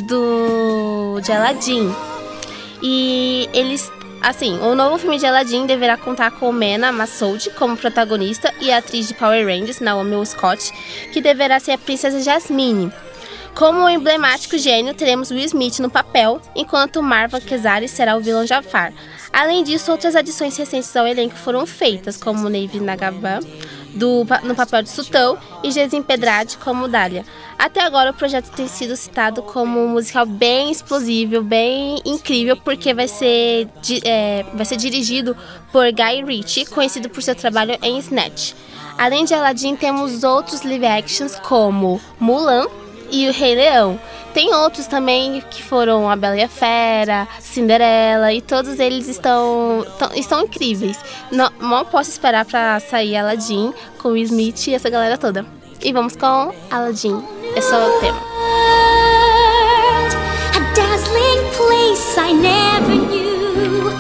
do 0.07 1.19
de 1.21 1.31
Aladdin. 1.31 1.93
E 2.81 3.47
eles 3.53 3.91
Assim, 4.23 4.57
o 4.59 4.73
novo 4.73 4.97
filme 4.97 5.19
de 5.19 5.25
Aladdin 5.25 5.65
deverá 5.65 5.97
contar 5.97 6.31
com 6.31 6.49
Mena 6.49 6.93
Massoud 6.93 7.49
como 7.57 7.75
protagonista 7.75 8.53
e 8.61 8.71
a 8.71 8.77
atriz 8.77 9.05
de 9.05 9.13
Power 9.13 9.45
Rangers, 9.45 9.81
Naomi 9.81 10.25
Scott, 10.25 10.71
que 11.11 11.19
deverá 11.19 11.59
ser 11.59 11.73
a 11.73 11.77
princesa 11.77 12.21
Jasmine. 12.21 12.89
Como 13.55 13.81
o 13.81 13.89
emblemático 13.89 14.57
gênio, 14.57 14.95
teremos 14.95 15.29
Will 15.29 15.45
Smith 15.45 15.79
no 15.79 15.89
papel, 15.89 16.41
enquanto 16.55 17.03
Marva 17.03 17.39
Kesari 17.39 17.87
será 17.87 18.17
o 18.17 18.21
vilão 18.21 18.47
Jafar. 18.47 18.91
Além 19.31 19.63
disso, 19.63 19.91
outras 19.91 20.15
adições 20.15 20.57
recentes 20.57 20.95
ao 20.95 21.07
elenco 21.07 21.35
foram 21.35 21.65
feitas, 21.65 22.17
como 22.17 22.49
Navy 22.49 22.79
Nagaban 22.79 23.39
do, 23.93 24.25
no 24.43 24.55
papel 24.55 24.81
de 24.81 24.89
Sultão 24.89 25.37
e 25.63 25.71
Gezim 25.71 26.01
Pedrade 26.01 26.57
como 26.57 26.87
Dália. 26.87 27.23
Até 27.57 27.81
agora, 27.81 28.11
o 28.11 28.13
projeto 28.13 28.49
tem 28.51 28.67
sido 28.67 28.95
citado 28.95 29.43
como 29.43 29.79
um 29.79 29.89
musical 29.89 30.25
bem 30.25 30.71
explosivo, 30.71 31.41
bem 31.41 32.01
incrível, 32.03 32.57
porque 32.57 32.93
vai 32.93 33.07
ser, 33.07 33.69
é, 34.03 34.43
vai 34.53 34.65
ser 34.65 34.77
dirigido 34.77 35.37
por 35.71 35.85
Guy 35.91 36.23
Ritchie, 36.25 36.65
conhecido 36.65 37.09
por 37.09 37.21
seu 37.21 37.35
trabalho 37.35 37.77
em 37.81 37.99
Snatch. 37.99 38.53
Além 38.97 39.25
de 39.25 39.33
Aladdin, 39.33 39.75
temos 39.75 40.23
outros 40.23 40.63
live 40.63 40.85
actions 40.85 41.35
como 41.35 42.01
Mulan 42.19 42.67
e 43.13 43.29
o 43.29 43.31
Rei 43.31 43.55
Leão. 43.55 43.97
Tem 44.33 44.53
outros 44.55 44.87
também 44.87 45.43
que 45.51 45.61
foram 45.61 46.09
A 46.09 46.15
Bela 46.15 46.35
e 46.35 46.41
a 46.41 46.47
Fera, 46.49 47.27
Cinderela, 47.39 48.33
e 48.33 48.41
todos 48.41 48.79
eles 48.79 49.07
estão, 49.07 49.85
tão- 49.99 50.11
estão 50.15 50.41
incríveis. 50.41 50.97
Não, 51.31 51.51
mal 51.59 51.85
posso 51.85 52.09
esperar 52.09 52.43
pra 52.43 52.79
sair 52.79 53.15
Aladdin 53.15 53.71
com 53.99 54.09
o 54.09 54.17
Smith 54.17 54.67
e 54.67 54.73
essa 54.73 54.89
galera 54.89 55.17
toda. 55.19 55.45
E 55.83 55.93
vamos 55.93 56.15
com 56.15 56.51
Aladdin. 56.71 57.23
É 57.55 57.61
só 57.61 57.75
o 57.87 57.99
tema. 57.99 58.17
A 60.55 60.59
dazzling 60.73 61.43
place 61.55 62.17
I 62.19 62.33
never 62.33 62.95
knew. 62.95 63.91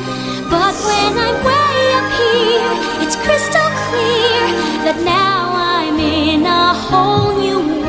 But 0.49 0.73
when 0.85 1.17
I'm 1.17 1.43
way 1.45 1.93
up 1.93 2.09
here, 2.17 3.03
it's 3.05 3.15
crystal 3.17 3.69
clear 3.89 4.83
that 4.85 4.97
now 5.03 5.53
I'm 5.53 5.99
in 5.99 6.45
a 6.47 6.73
whole 6.73 7.33
new 7.39 7.59
world. 7.59 7.82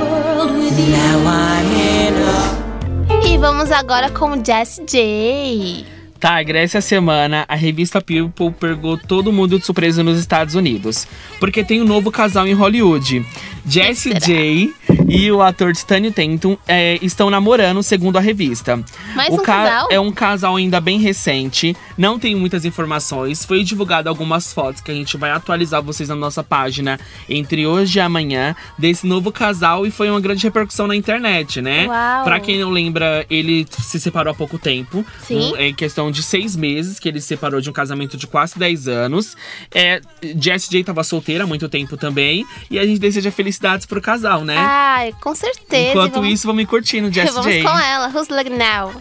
E 3.26 3.38
vamos 3.38 3.70
agora 3.70 4.10
com 4.10 4.44
Jess 4.44 4.80
J. 4.86 5.86
Tá, 6.20 6.40
essa 6.40 6.80
semana 6.80 7.44
a 7.48 7.54
revista 7.54 8.00
People 8.00 8.50
pegou 8.50 8.96
todo 8.96 9.32
mundo 9.32 9.58
de 9.58 9.64
surpresa 9.66 10.02
nos 10.02 10.18
Estados 10.18 10.54
Unidos. 10.54 11.06
Porque 11.38 11.62
tem 11.62 11.82
um 11.82 11.84
novo 11.84 12.10
casal 12.10 12.46
em 12.46 12.54
Hollywood. 12.54 13.26
Jessie 13.66 14.12
será? 14.12 14.26
J 14.26 14.72
e 15.08 15.30
o 15.30 15.42
ator 15.42 15.70
Stanley 15.72 16.10
Tatum 16.12 16.56
é, 16.66 16.98
estão 17.02 17.28
namorando, 17.30 17.82
segundo 17.82 18.16
a 18.16 18.20
revista. 18.20 18.82
Mais 19.14 19.28
o 19.30 19.34
um 19.34 19.36
ca- 19.38 19.64
casal? 19.64 19.88
É 19.90 20.00
um 20.00 20.10
casal 20.12 20.56
ainda 20.56 20.80
bem 20.80 20.98
recente, 20.98 21.76
não 21.96 22.18
tem 22.18 22.34
muitas 22.34 22.64
informações. 22.64 23.44
Foi 23.44 23.62
divulgado 23.62 24.08
algumas 24.08 24.52
fotos 24.52 24.80
que 24.80 24.90
a 24.90 24.94
gente 24.94 25.16
vai 25.16 25.30
atualizar 25.30 25.82
vocês 25.82 26.08
na 26.08 26.14
nossa 26.14 26.42
página 26.42 26.98
entre 27.28 27.66
hoje 27.66 27.98
e 27.98 28.00
amanhã 28.00 28.54
desse 28.78 29.06
novo 29.06 29.30
casal 29.32 29.86
e 29.86 29.90
foi 29.90 30.10
uma 30.10 30.20
grande 30.20 30.42
repercussão 30.44 30.86
na 30.86 30.96
internet, 30.96 31.60
né? 31.60 31.86
Uau. 31.86 32.24
Pra 32.24 32.40
quem 32.40 32.58
não 32.58 32.70
lembra, 32.70 33.24
ele 33.30 33.66
se 33.70 34.00
separou 34.00 34.30
há 34.32 34.34
pouco 34.34 34.58
tempo. 34.58 35.04
Sim. 35.26 35.52
Um- 35.52 35.56
em 35.56 35.74
questão 35.74 36.10
de 36.10 36.22
seis 36.22 36.56
meses 36.56 36.98
que 36.98 37.08
ele 37.08 37.20
se 37.20 37.28
separou 37.28 37.60
de 37.60 37.68
um 37.70 37.72
casamento 37.72 38.16
de 38.16 38.26
quase 38.26 38.58
10 38.58 38.88
anos. 38.88 39.36
É, 39.72 40.00
Jessie 40.40 40.70
J 40.70 40.84
tava 40.84 41.02
solteira 41.04 41.44
há 41.44 41.46
muito 41.46 41.68
tempo 41.68 41.96
também. 41.96 42.46
E 42.70 42.78
a 42.78 42.86
gente 42.86 42.98
deseja 42.98 43.30
felicidades 43.54 43.86
pro 43.86 44.00
casal, 44.00 44.44
né? 44.44 44.56
Ai, 44.58 45.14
com 45.20 45.34
certeza. 45.34 45.90
Enquanto 45.90 46.14
vamos, 46.14 46.30
isso, 46.30 46.46
vamos 46.46 46.64
curtindo 46.66 47.10
Jessie 47.12 47.32
vamos 47.32 47.52
J. 47.52 47.62
com 47.62 47.78
ela. 47.78 48.08
Who's 48.08 48.28
Love 48.28 48.50
Now? 48.50 48.92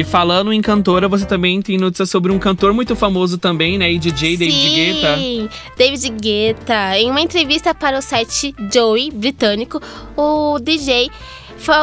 E 0.00 0.04
falando 0.04 0.50
em 0.50 0.62
cantora, 0.62 1.06
você 1.08 1.26
também 1.26 1.60
tem 1.60 1.76
notícia 1.76 2.06
sobre 2.06 2.32
um 2.32 2.38
cantor 2.38 2.72
muito 2.72 2.96
famoso 2.96 3.36
também, 3.36 3.76
né? 3.76 3.92
E 3.92 3.98
DJ 3.98 4.34
David 4.34 4.70
Guetta. 4.70 5.16
Sim, 5.18 5.48
David 5.76 6.08
Guetta. 6.18 6.98
Em 6.98 7.10
uma 7.10 7.20
entrevista 7.20 7.74
para 7.74 7.98
o 7.98 8.00
site 8.00 8.54
Joey 8.72 9.10
britânico, 9.10 9.78
o 10.16 10.58
DJ 10.58 11.10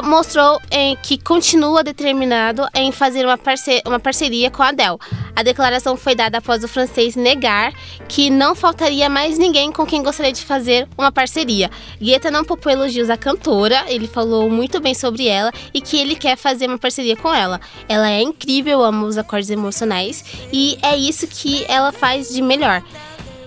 mostrou 0.04 0.60
em 0.72 0.96
que 0.98 1.18
continua 1.18 1.84
determinado 1.84 2.68
em 2.74 2.92
fazer 2.92 3.26
uma, 3.26 3.40
uma 3.86 4.00
parceria 4.00 4.50
com 4.50 4.64
a 4.64 4.70
Adele. 4.70 4.98
A 5.36 5.44
declaração 5.44 5.96
foi 5.96 6.16
dada 6.16 6.40
após 6.40 6.64
o 6.64 6.68
francês 6.68 7.16
negar 7.16 7.72
que 8.08 8.30
não 8.30 8.56
faltaria 8.56 9.10
mais 9.10 9.38
ninguém 9.38 9.72
com 9.72 9.86
quem 9.86 10.02
gostaria 10.02 10.34
de 10.34 10.44
fazer 10.44 10.88
uma 10.98 11.12
parceria. 11.12 11.70
Guetta 12.02 12.32
não 12.32 12.44
poupou 12.44 12.72
elogios 12.72 13.10
à 13.10 13.18
cantora, 13.18 13.86
ele 13.88 14.08
falou 14.08 14.50
muito 14.50 14.80
bem 14.80 14.94
sobre 14.94 15.28
ela 15.28 15.52
e 15.74 15.80
que 15.80 15.98
ele 15.98 16.16
quer 16.16 16.36
fazer 16.38 16.68
uma 16.68 16.78
parceria 16.78 17.16
com 17.16 17.34
ela. 17.34 17.62
Ela 17.88 18.10
é 18.10 18.22
incrível, 18.22 18.84
ama 18.84 19.06
os 19.06 19.18
acordes 19.18 19.50
emocionais 19.50 20.24
e 20.52 20.78
é 20.82 20.98
isso 20.98 21.28
que 21.28 21.66
ela 21.68 21.92
faz 21.92 22.30
de 22.30 22.42
melhor. 22.42 22.84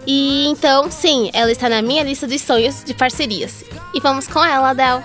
E 0.06 0.46
então, 0.49 0.90
sim, 0.90 1.30
ela 1.32 1.50
está 1.52 1.68
na 1.68 1.82
minha 1.82 2.02
lista 2.02 2.26
dos 2.26 2.40
sonhos 2.40 2.82
de 2.84 2.94
parcerias. 2.94 3.64
E 3.94 4.00
vamos 4.00 4.26
com 4.26 4.44
ela, 4.44 4.70
Adele. 4.70 5.04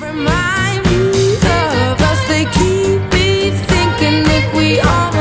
Remind 0.00 0.84
me 0.86 1.34
of 1.34 2.00
us. 2.00 2.28
They 2.28 2.44
keep 2.58 3.00
me 3.12 3.50
thinking 3.50 4.22
if 4.38 4.54
we 4.54 4.78
almost 4.80 5.17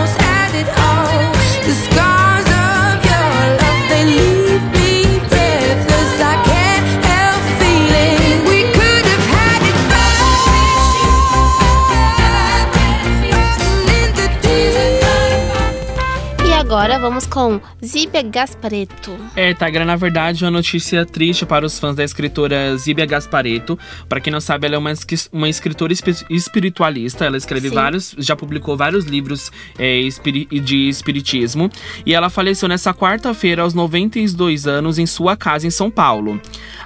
agora 16.88 17.00
vamos 17.02 17.26
com 17.26 17.60
Zíbia 17.84 18.22
Gaspareto. 18.22 19.14
É, 19.36 19.54
Tagra, 19.54 19.84
na 19.84 19.98
verdade, 19.98 20.46
uma 20.46 20.52
notícia 20.52 21.06
triste 21.06 21.46
para 21.46 21.66
os 21.66 21.78
fãs 21.78 21.98
da 21.98 22.04
escritora 22.04 22.78
Zíbia 22.78 23.06
Gaspareto. 23.06 23.78
Para 24.08 24.22
quem 24.22 24.32
não 24.32 24.40
sabe, 24.40 24.68
ela 24.68 24.76
é 24.76 24.78
uma, 24.78 24.94
uma 25.34 25.50
escritora 25.50 25.92
espi- 25.92 26.26
espiritualista. 26.30 27.26
Ela 27.26 27.36
escreve 27.36 27.68
Sim. 27.68 27.76
vários, 27.76 28.16
já 28.18 28.38
publicou 28.38 28.78
vários 28.78 29.04
livros 29.04 29.52
é, 29.78 30.00
de 30.64 30.88
espiritismo. 30.88 31.70
E 32.06 32.14
ela 32.14 32.30
faleceu 32.30 32.70
nessa 32.70 32.94
quarta-feira, 32.94 33.64
aos 33.64 33.74
92 33.74 34.66
anos, 34.66 34.98
em 34.98 35.06
sua 35.06 35.36
casa 35.36 35.68
em 35.68 35.72
São 35.72 35.92
Paulo. 35.92 36.40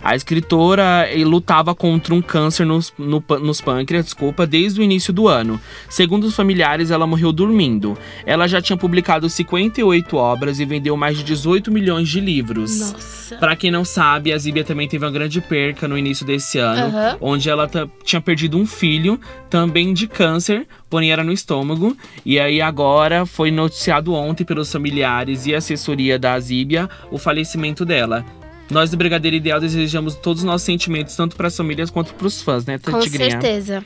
A 0.04 0.16
escritora 0.16 1.08
eh, 1.12 1.24
lutava 1.24 1.76
contra 1.76 2.16
um 2.16 2.24
câncer 2.24 2.66
nos, 2.66 2.92
no 2.98 3.24
nos 3.40 3.62
pâncreas, 3.62 4.06
desculpa, 4.06 4.48
desde 4.48 4.82
o 4.82 4.84
início 4.84 5.14
do 5.14 5.28
ano. 5.28 5.62
Segundo 5.88 6.24
os 6.24 6.36
familiares, 6.36 6.90
ela 6.90 7.06
morreu 7.06 7.32
dormindo. 7.32 7.96
Ela 8.26 8.48
já 8.48 8.60
tinha 8.60 8.76
publicado 8.76 9.30
58 9.30 9.91
obras 10.14 10.60
e 10.60 10.66
vendeu 10.66 10.96
mais 10.96 11.18
de 11.18 11.24
18 11.24 11.72
milhões 11.72 12.08
de 12.10 12.20
livros. 12.20 12.80
Nossa. 12.80 13.36
Pra 13.38 13.56
quem 13.56 13.72
não 13.72 13.84
sabe, 13.84 14.32
a 14.32 14.38
Zíbia 14.38 14.64
também 14.64 14.88
teve 14.88 15.06
uma 15.06 15.12
grande 15.12 15.42
perca 15.42 15.88
no 15.88 15.98
início 15.98 16.26
desse 16.26 16.58
ano, 16.58 17.18
onde 17.20 17.50
ela 17.50 17.70
tinha 18.04 18.22
perdido 18.22 18.58
um 18.58 18.66
filho, 18.66 19.20
também 19.50 19.94
de 19.94 20.08
câncer, 20.08 20.68
porém 20.90 21.12
era 21.12 21.24
no 21.24 21.32
estômago. 21.32 21.96
E 22.26 22.40
aí 22.40 22.62
agora 22.62 23.26
foi 23.26 23.52
noticiado 23.52 24.14
ontem 24.14 24.44
pelos 24.44 24.72
familiares 24.72 25.46
e 25.46 25.56
assessoria 25.56 26.18
da 26.20 26.40
Zíbia 26.40 26.90
o 27.10 27.18
falecimento 27.18 27.86
dela. 27.86 28.26
Nós 28.70 28.90
do 28.90 28.96
Brigadeiro 28.96 29.36
Ideal 29.36 29.60
desejamos 29.60 30.16
todos 30.16 30.44
os 30.44 30.46
nossos 30.46 30.66
sentimentos, 30.66 31.16
tanto 31.16 31.36
pras 31.36 31.58
famílias 31.58 31.90
quanto 31.90 32.14
pros 32.14 32.42
fãs, 32.42 32.66
né, 32.66 32.78
Com 32.78 33.00
Tigrinha? 33.00 33.32
certeza. 33.32 33.86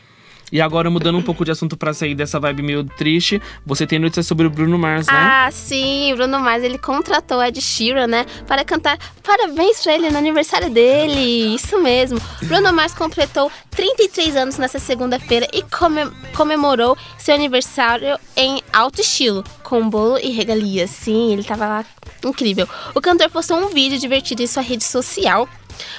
E 0.51 0.61
agora, 0.61 0.89
mudando 0.89 1.17
um 1.17 1.21
pouco 1.21 1.43
de 1.43 1.51
assunto 1.51 1.75
pra 1.75 1.93
sair 1.93 2.13
dessa 2.15 2.39
vibe 2.39 2.61
meio 2.61 2.83
triste, 2.83 3.41
você 3.65 3.85
tem 3.87 3.97
notícia 3.99 4.23
sobre 4.23 4.45
o 4.45 4.49
Bruno 4.49 4.77
Mars, 4.77 5.07
né? 5.07 5.13
Ah, 5.15 5.49
sim, 5.51 6.13
Bruno 6.15 6.39
Mars, 6.39 6.63
ele 6.63 6.77
contratou 6.77 7.43
Ed 7.43 7.59
Sheeran, 7.59 8.07
né, 8.07 8.25
para 8.47 8.63
cantar 8.63 8.97
parabéns 9.23 9.81
pra 9.81 9.93
ele 9.95 10.09
no 10.11 10.17
aniversário 10.17 10.69
dele. 10.69 11.55
Isso 11.55 11.81
mesmo. 11.81 12.21
Bruno 12.43 12.71
Mars 12.71 12.93
completou 12.93 13.51
33 13.71 14.35
anos 14.35 14.57
nessa 14.57 14.77
segunda-feira 14.79 15.47
e 15.51 15.63
come- 15.63 16.09
comemorou 16.35 16.95
seu 17.17 17.33
aniversário 17.33 18.17
em 18.37 18.61
alto 18.71 19.01
estilo, 19.01 19.43
com 19.63 19.89
bolo 19.89 20.19
e 20.19 20.29
regalias. 20.31 20.91
Sim, 20.91 21.33
ele 21.33 21.43
tava 21.43 21.65
lá 21.67 21.85
incrível. 22.23 22.67
O 22.93 23.01
cantor 23.01 23.29
postou 23.29 23.57
um 23.57 23.69
vídeo 23.69 23.97
divertido 23.99 24.43
em 24.43 24.47
sua 24.47 24.61
rede 24.63 24.83
social 24.83 25.49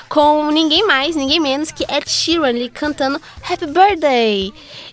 Com 0.08 0.50
ninguém 0.50 0.86
mais, 0.86 1.16
ninguém 1.16 1.40
menos 1.40 1.70
que 1.70 1.84
Ed 1.84 2.08
Sheeran 2.08 2.48
ali 2.48 2.70
cantando 2.70 3.20
Happy 3.42 3.66
Birthday, 3.66 4.52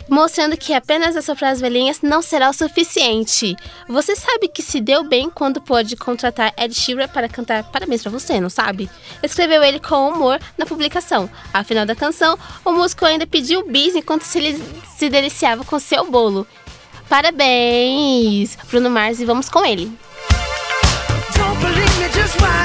mostrando 0.10 0.58
que 0.58 0.74
apenas 0.74 1.16
assoprar 1.16 1.52
as 1.52 1.62
velhinhas 1.62 2.02
não 2.02 2.22
será 2.22 2.50
o 2.50 2.54
suficiente. 2.54 3.56
Você 3.88 4.16
sabe 4.16 4.48
que 4.48 4.62
se 4.62 4.82
deu 4.82 5.04
bem 5.04 5.30
quando 5.30 5.62
pôde 5.62 5.96
contratar 5.96 6.54
Ed 6.58 6.74
Sheeran 6.74 7.08
para 7.08 7.30
cantar 7.30 7.64
parabéns 7.66 8.02
pra 8.02 8.12
você, 8.12 8.40
não 8.42 8.50
sabe? 8.50 8.90
Escreveu 9.22 9.64
ele 9.64 9.80
com 9.80 10.10
humor 10.10 10.40
na 10.58 10.66
publicação. 10.66 11.30
Ao 11.54 11.64
final 11.64 11.86
da 11.86 11.96
canção, 11.96 12.38
o 12.66 12.72
músico 12.72 13.06
ainda 13.06 13.28
pediu 13.28 13.66
bis 13.68 13.96
enquanto 13.96 14.24
se, 14.24 14.40
ele 14.40 14.64
se 14.98 15.10
deliciava 15.10 15.64
com 15.64 15.80
seu 15.80 16.10
bolo. 16.10 16.48
Parabéns, 17.08 18.58
Bruno 18.70 18.90
Mars, 18.90 19.20
e 19.20 19.26
vamos 19.26 19.50
com 19.50 19.64
ele. 19.64 19.92
Don't 21.36 21.60
believe 21.60 22.00
me, 22.00 22.10
just 22.12 22.40
watch. 22.42 22.63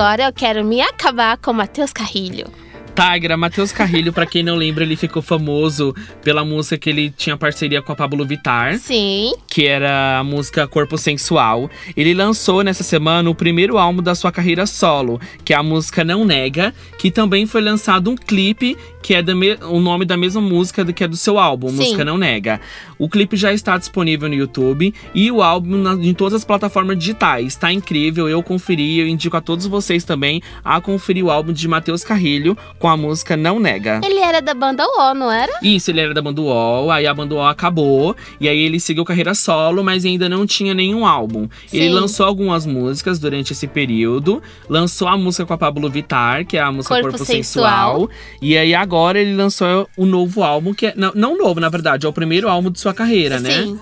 Agora 0.00 0.22
eu 0.22 0.32
quero 0.32 0.64
me 0.64 0.80
acabar 0.80 1.36
com 1.36 1.52
Matheus 1.52 1.92
Carrilho. 1.92 2.46
Tigra, 2.94 3.36
Matheus 3.36 3.70
Carrilho, 3.70 4.14
pra 4.14 4.24
quem 4.24 4.42
não 4.42 4.56
lembra, 4.56 4.82
ele 4.82 4.96
ficou 4.96 5.20
famoso 5.20 5.94
pela 6.22 6.42
música 6.42 6.78
que 6.78 6.88
ele 6.88 7.10
tinha 7.10 7.36
parceria 7.36 7.82
com 7.82 7.92
a 7.92 7.94
Pablo 7.94 8.24
Vittar. 8.24 8.78
Sim, 8.78 9.34
que 9.46 9.66
era 9.66 10.18
a 10.18 10.24
música 10.24 10.66
Corpo 10.66 10.96
Sensual. 10.96 11.70
Ele 11.94 12.14
lançou 12.14 12.62
nessa 12.62 12.82
semana 12.82 13.28
o 13.28 13.34
primeiro 13.34 13.76
álbum 13.76 14.02
da 14.02 14.14
sua 14.14 14.32
carreira 14.32 14.64
solo, 14.64 15.20
que 15.44 15.52
é 15.52 15.56
a 15.56 15.62
música 15.62 16.02
Não 16.02 16.24
Nega, 16.24 16.74
que 16.98 17.10
também 17.10 17.46
foi 17.46 17.60
lançado 17.60 18.10
um 18.10 18.16
clipe 18.16 18.78
que 19.02 19.14
é 19.14 19.22
o 19.66 19.80
nome 19.80 20.04
da 20.04 20.16
mesma 20.16 20.40
música 20.40 20.84
do 20.84 20.92
que 20.92 21.04
é 21.04 21.08
do 21.08 21.16
seu 21.16 21.38
álbum, 21.38 21.68
Sim. 21.68 21.76
Música 21.76 22.04
Não 22.04 22.18
Nega. 22.18 22.60
O 23.00 23.08
clipe 23.08 23.36
já 23.36 23.52
está 23.52 23.76
disponível 23.76 24.28
no 24.28 24.34
YouTube 24.36 24.94
e 25.14 25.32
o 25.32 25.42
álbum 25.42 25.76
na- 25.78 25.94
em 25.94 26.14
todas 26.14 26.34
as 26.34 26.44
plataformas 26.44 26.96
digitais. 26.98 27.56
Tá 27.56 27.72
incrível, 27.72 28.28
eu 28.28 28.42
conferi, 28.42 29.00
eu 29.00 29.08
indico 29.08 29.36
a 29.36 29.40
todos 29.40 29.66
vocês 29.66 30.04
também 30.04 30.40
a 30.62 30.80
conferir 30.80 31.24
o 31.24 31.30
álbum 31.30 31.52
de 31.52 31.66
Matheus 31.66 32.04
Carrilho 32.04 32.56
com 32.78 32.86
a 32.88 32.96
música 32.96 33.36
Não 33.36 33.58
Nega. 33.58 34.00
ele 34.04 34.18
era 34.20 34.40
da 34.42 34.52
banda 34.54 34.84
O, 34.86 35.14
não 35.14 35.32
era? 35.32 35.52
Isso, 35.62 35.90
ele 35.90 36.00
era 36.00 36.12
da 36.14 36.20
banda 36.20 36.40
UOL, 36.42 36.90
aí 36.90 37.06
a 37.06 37.14
banda 37.14 37.34
UOL 37.34 37.46
acabou, 37.46 38.14
e 38.38 38.46
aí 38.48 38.58
ele 38.58 38.78
seguiu 38.78 39.02
carreira 39.04 39.34
solo, 39.34 39.82
mas 39.82 40.04
ainda 40.04 40.28
não 40.28 40.46
tinha 40.46 40.74
nenhum 40.74 41.06
álbum. 41.06 41.48
Ele 41.72 41.84
Sim. 41.88 41.94
lançou 41.94 42.26
algumas 42.26 42.66
músicas 42.66 43.18
durante 43.18 43.52
esse 43.54 43.66
período, 43.66 44.42
lançou 44.68 45.08
a 45.08 45.16
música 45.16 45.46
com 45.46 45.54
a 45.54 45.58
Pablo 45.58 45.88
Vittar, 45.88 46.44
que 46.46 46.58
é 46.58 46.60
a 46.60 46.70
música 46.70 46.94
Corpo 46.96 47.10
Corpo, 47.16 47.24
Sensual. 47.24 48.00
Sensual, 48.00 48.10
e 48.42 48.58
aí 48.58 48.74
agora 48.74 49.18
ele 49.18 49.34
lançou 49.34 49.88
o 49.96 50.04
novo 50.04 50.42
álbum, 50.42 50.74
que 50.74 50.86
é, 50.86 50.94
não, 50.94 51.12
não 51.14 51.38
novo, 51.38 51.60
na 51.60 51.68
verdade, 51.70 52.04
é 52.04 52.08
o 52.08 52.12
primeiro 52.12 52.48
álbum 52.48 52.70
de 52.70 52.78
sua 52.90 52.94
carreira, 52.94 53.38
né? 53.40 53.62
Sim. 53.62 53.78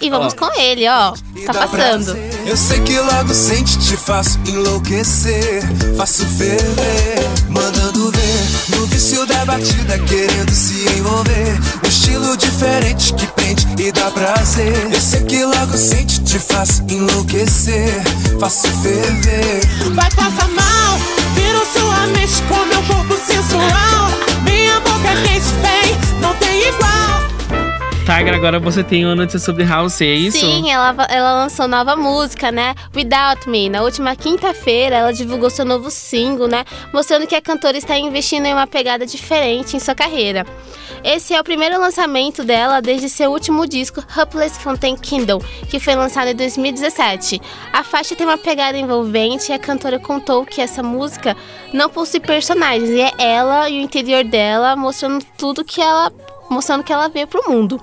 E 0.00 0.10
vamos 0.10 0.34
Ó. 0.34 0.36
com 0.36 0.60
ele, 0.60 0.88
ó. 0.88 1.12
Tá 1.46 1.54
passando. 1.54 2.16
Eu 2.46 2.56
sei 2.56 2.80
que 2.80 2.98
logo 2.98 3.32
sente, 3.32 3.78
te 3.78 3.96
faço 3.96 4.38
enlouquecer. 4.46 5.62
Faço 5.96 6.26
ferver, 6.26 7.28
mandando 7.48 8.10
ver. 8.10 8.76
No 8.76 8.86
vício 8.86 9.24
da 9.26 9.44
batida, 9.44 9.98
querendo 10.00 10.50
se 10.50 10.84
envolver. 10.98 11.58
Um 11.84 11.88
estilo 11.88 12.36
diferente 12.36 13.14
que 13.14 13.26
prende 13.28 13.66
e 13.78 13.92
dá 13.92 14.10
prazer. 14.10 14.92
Eu 14.92 15.00
sei 15.00 15.22
que 15.22 15.44
logo 15.44 15.76
sente, 15.76 16.22
te 16.22 16.38
faço 16.38 16.82
enlouquecer. 16.88 18.02
Faço 18.40 18.68
ferver. 18.82 19.60
Vai 19.94 20.10
passar 20.10 20.48
mal, 20.48 20.98
vira 21.34 21.64
sua 21.72 22.06
mente 22.08 22.42
com 22.48 22.66
meu 22.66 22.82
corpo 22.82 23.16
sensual. 23.16 24.10
Minha 24.44 24.80
boca 24.80 25.08
é 25.08 25.22
quente, 25.22 25.46
vem, 25.62 26.20
não 26.20 26.34
tem 26.34 26.68
igual. 26.68 27.23
Tiger, 28.04 28.34
agora 28.34 28.60
você 28.60 28.84
tem 28.84 29.02
uma 29.06 29.14
notícia 29.14 29.38
sobre 29.38 29.64
House, 29.64 30.02
é 30.02 30.04
isso? 30.04 30.38
Sim, 30.38 30.70
ela, 30.70 30.94
ela 31.08 31.32
lançou 31.32 31.66
nova 31.66 31.96
música, 31.96 32.52
né? 32.52 32.74
Without 32.94 33.48
Me. 33.48 33.70
Na 33.70 33.80
última 33.80 34.14
quinta-feira, 34.14 34.96
ela 34.96 35.10
divulgou 35.10 35.48
seu 35.48 35.64
novo 35.64 35.90
single, 35.90 36.46
né? 36.46 36.66
Mostrando 36.92 37.26
que 37.26 37.34
a 37.34 37.40
cantora 37.40 37.78
está 37.78 37.96
investindo 37.96 38.44
em 38.44 38.52
uma 38.52 38.66
pegada 38.66 39.06
diferente 39.06 39.74
em 39.74 39.80
sua 39.80 39.94
carreira. 39.94 40.44
Esse 41.02 41.34
é 41.34 41.40
o 41.40 41.44
primeiro 41.44 41.80
lançamento 41.80 42.44
dela 42.44 42.80
desde 42.80 43.08
seu 43.08 43.30
último 43.30 43.66
disco, 43.66 44.04
Hopeless 44.18 44.58
Fountain 44.58 44.96
Kingdom, 44.96 45.38
que 45.70 45.80
foi 45.80 45.94
lançado 45.94 46.28
em 46.28 46.34
2017. 46.34 47.40
A 47.72 47.82
faixa 47.82 48.14
tem 48.14 48.26
uma 48.26 48.38
pegada 48.38 48.76
envolvente 48.76 49.50
e 49.50 49.54
a 49.54 49.58
cantora 49.58 49.98
contou 49.98 50.44
que 50.44 50.60
essa 50.60 50.82
música 50.82 51.34
não 51.72 51.88
possui 51.88 52.20
personagens, 52.20 52.90
e 52.90 53.00
é 53.00 53.12
ela 53.18 53.68
e 53.68 53.78
o 53.78 53.82
interior 53.82 54.24
dela 54.24 54.76
mostrando 54.76 55.24
tudo 55.36 55.64
que 55.64 55.80
ela 55.80 56.10
mostrando 56.48 56.84
que 56.84 56.92
ela 56.92 57.08
veio 57.08 57.26
pro 57.26 57.48
mundo. 57.48 57.80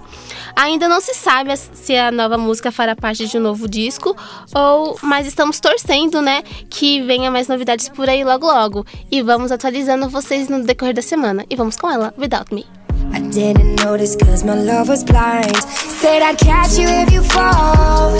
Ainda 0.55 0.87
não 0.87 0.99
se 0.99 1.13
sabe 1.13 1.55
se 1.55 1.95
a 1.95 2.11
nova 2.11 2.37
música 2.37 2.71
fará 2.71 2.95
parte 2.95 3.27
de 3.27 3.37
um 3.37 3.41
novo 3.41 3.67
disco 3.67 4.15
ou 4.53 4.97
mas 5.01 5.27
estamos 5.27 5.59
torcendo, 5.59 6.21
né, 6.21 6.43
que 6.69 7.01
venha 7.01 7.31
mais 7.31 7.47
novidades 7.47 7.89
por 7.89 8.09
aí 8.09 8.23
logo 8.23 8.47
logo 8.47 8.85
e 9.09 9.21
vamos 9.21 9.51
atualizando 9.51 10.09
vocês 10.09 10.49
no 10.49 10.63
decorrer 10.63 10.93
da 10.93 11.01
semana. 11.01 11.45
E 11.49 11.55
vamos 11.55 11.75
com 11.75 11.89
ela, 11.89 12.13
Without 12.17 12.53
Me. 12.53 12.65
I 13.13 13.19
didn't 13.19 13.83
notice 13.83 14.15
cause 14.15 14.43
my 14.43 14.55
love 14.55 14.89
was 14.89 15.03
blind. 15.03 15.55
Said 15.63 16.21
I'd 16.21 16.37
catch 16.37 16.77
you 16.77 16.87
if 16.87 17.11
you 17.11 17.23
fall. 17.23 18.13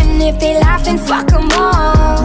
And 0.00 0.22
if 0.22 0.38
they 0.38 0.58
laugh, 0.58 0.84
then 0.84 0.98
fuck 0.98 1.26
them 1.28 1.48
all. 1.52 2.18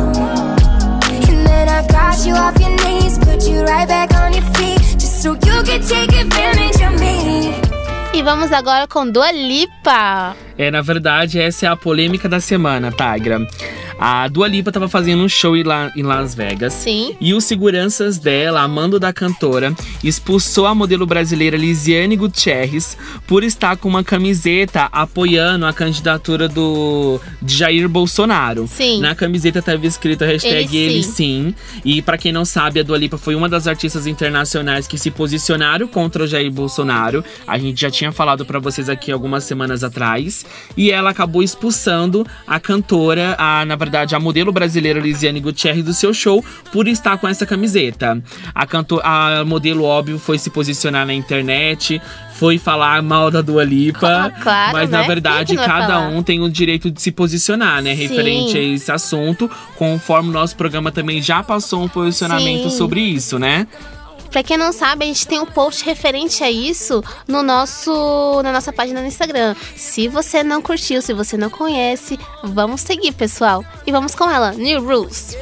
And 1.29 1.47
then 1.47 1.69
I 1.69 1.85
got 1.87 2.25
you 2.25 2.33
off 2.33 2.59
your 2.59 2.75
knees, 2.83 3.17
put 3.19 3.47
you 3.47 3.63
right 3.63 3.87
back 3.87 4.13
on 4.13 4.33
your 4.33 4.43
feet. 4.53 4.74
E 8.13 8.21
vamos 8.21 8.51
agora 8.51 8.87
com 8.87 9.09
Dua 9.09 9.31
Lipa. 9.31 10.35
É, 10.57 10.71
na 10.71 10.81
verdade, 10.81 11.39
essa 11.39 11.65
é 11.65 11.69
a 11.69 11.75
polêmica 11.75 12.29
da 12.29 12.39
semana, 12.39 12.91
Tigra. 12.91 13.45
A 13.97 14.27
Dua 14.27 14.45
Lipa 14.47 14.73
tava 14.73 14.89
fazendo 14.89 15.23
um 15.23 15.29
show 15.29 15.55
em 15.55 15.63
La- 15.63 15.89
em 15.95 16.03
Las 16.03 16.35
Vegas. 16.35 16.73
Sim. 16.73 17.15
E 17.19 17.33
os 17.33 17.45
seguranças 17.45 18.17
dela, 18.17 18.61
a 18.61 18.67
mando 18.67 18.99
da 18.99 19.13
cantora, 19.13 19.73
expulsou 20.03 20.65
a 20.65 20.75
modelo 20.75 21.05
brasileira 21.05 21.55
Lisiane 21.55 22.17
Gutierrez 22.17 22.97
por 23.25 23.41
estar 23.43 23.77
com 23.77 23.87
uma 23.87 24.03
camiseta 24.03 24.89
apoiando 24.91 25.65
a 25.65 25.71
candidatura 25.71 26.49
do 26.49 27.21
Jair 27.45 27.87
Bolsonaro. 27.87 28.67
Sim. 28.67 28.99
Na 28.99 29.15
camiseta 29.15 29.61
tava 29.61 29.85
escrito 29.87 30.23
a 30.23 30.27
hashtag 30.27 30.75
Ele 30.75 30.95
ele 30.95 31.03
sim. 31.03 31.11
sim. 31.11 31.55
E 31.85 32.01
pra 32.01 32.17
quem 32.17 32.33
não 32.33 32.43
sabe, 32.43 32.81
a 32.81 32.83
Dua 32.83 32.97
Lipa 32.97 33.17
foi 33.17 33.33
uma 33.33 33.47
das 33.47 33.65
artistas 33.65 34.05
internacionais 34.07 34.87
que 34.87 34.97
se 34.97 35.09
posicionaram 35.09 35.87
contra 35.87 36.23
o 36.23 36.27
Jair 36.27 36.51
Bolsonaro. 36.51 37.23
A 37.47 37.57
gente 37.57 37.79
já 37.79 37.89
tinha 37.89 38.11
falado 38.11 38.45
pra 38.45 38.59
vocês 38.59 38.89
aqui 38.89 39.09
algumas 39.09 39.45
semanas 39.45 39.85
atrás. 39.85 40.44
E 40.77 40.91
ela 40.91 41.11
acabou 41.11 41.41
expulsando 41.41 42.25
a 42.45 42.59
cantora, 42.59 43.35
a, 43.37 43.65
na 43.65 43.75
verdade, 43.75 44.15
a 44.15 44.19
modelo 44.19 44.51
brasileira 44.51 44.99
Lisiane 44.99 45.39
Gutierrez 45.39 45.85
do 45.85 45.93
seu 45.93 46.13
show 46.13 46.43
por 46.71 46.87
estar 46.87 47.17
com 47.17 47.27
essa 47.27 47.45
camiseta. 47.45 48.21
A, 48.53 48.65
cantor, 48.65 49.01
a 49.03 49.43
modelo, 49.45 49.83
óbvio, 49.83 50.19
foi 50.19 50.37
se 50.37 50.49
posicionar 50.49 51.05
na 51.05 51.13
internet, 51.13 52.01
foi 52.35 52.57
falar 52.57 53.01
mal 53.01 53.31
da 53.31 53.41
Dua 53.41 53.63
Lipa. 53.63 54.07
Ah, 54.07 54.31
claro, 54.31 54.73
mas 54.73 54.89
né? 54.89 54.97
na 54.97 55.07
verdade, 55.07 55.55
cada 55.55 55.87
falar? 55.87 56.07
um 56.09 56.21
tem 56.21 56.41
o 56.41 56.49
direito 56.49 56.91
de 56.91 57.01
se 57.01 57.11
posicionar, 57.11 57.81
né? 57.81 57.95
Sim. 57.95 58.01
Referente 58.01 58.57
a 58.57 58.61
esse 58.61 58.91
assunto, 58.91 59.49
conforme 59.77 60.29
o 60.29 60.33
nosso 60.33 60.55
programa 60.55 60.91
também 60.91 61.21
já 61.21 61.41
passou 61.41 61.83
um 61.83 61.87
posicionamento 61.87 62.69
Sim. 62.69 62.77
sobre 62.77 62.99
isso, 62.99 63.39
né? 63.39 63.67
Pra 64.35 64.43
quem 64.43 64.57
não 64.57 64.73
sabe, 64.73 65.05
a 65.05 65.07
gente 65.07 65.25
tem 65.25 65.39
um 65.39 65.45
post 65.45 65.85
referente 65.85 66.43
a 66.43 66.51
isso 66.51 67.01
no 67.25 67.41
nosso, 67.41 68.41
na 68.43 68.51
nossa 68.51 68.73
página 68.73 68.99
no 68.99 69.07
Instagram. 69.07 69.55
Se 69.77 70.09
você 70.09 70.43
não 70.43 70.61
curtiu, 70.61 71.01
se 71.01 71.13
você 71.13 71.37
não 71.37 71.49
conhece, 71.49 72.19
vamos 72.43 72.81
seguir, 72.81 73.13
pessoal. 73.13 73.63
E 73.87 73.93
vamos 73.93 74.13
com 74.13 74.29
ela, 74.29 74.51
New 74.51 74.85
Rules. 74.85 75.37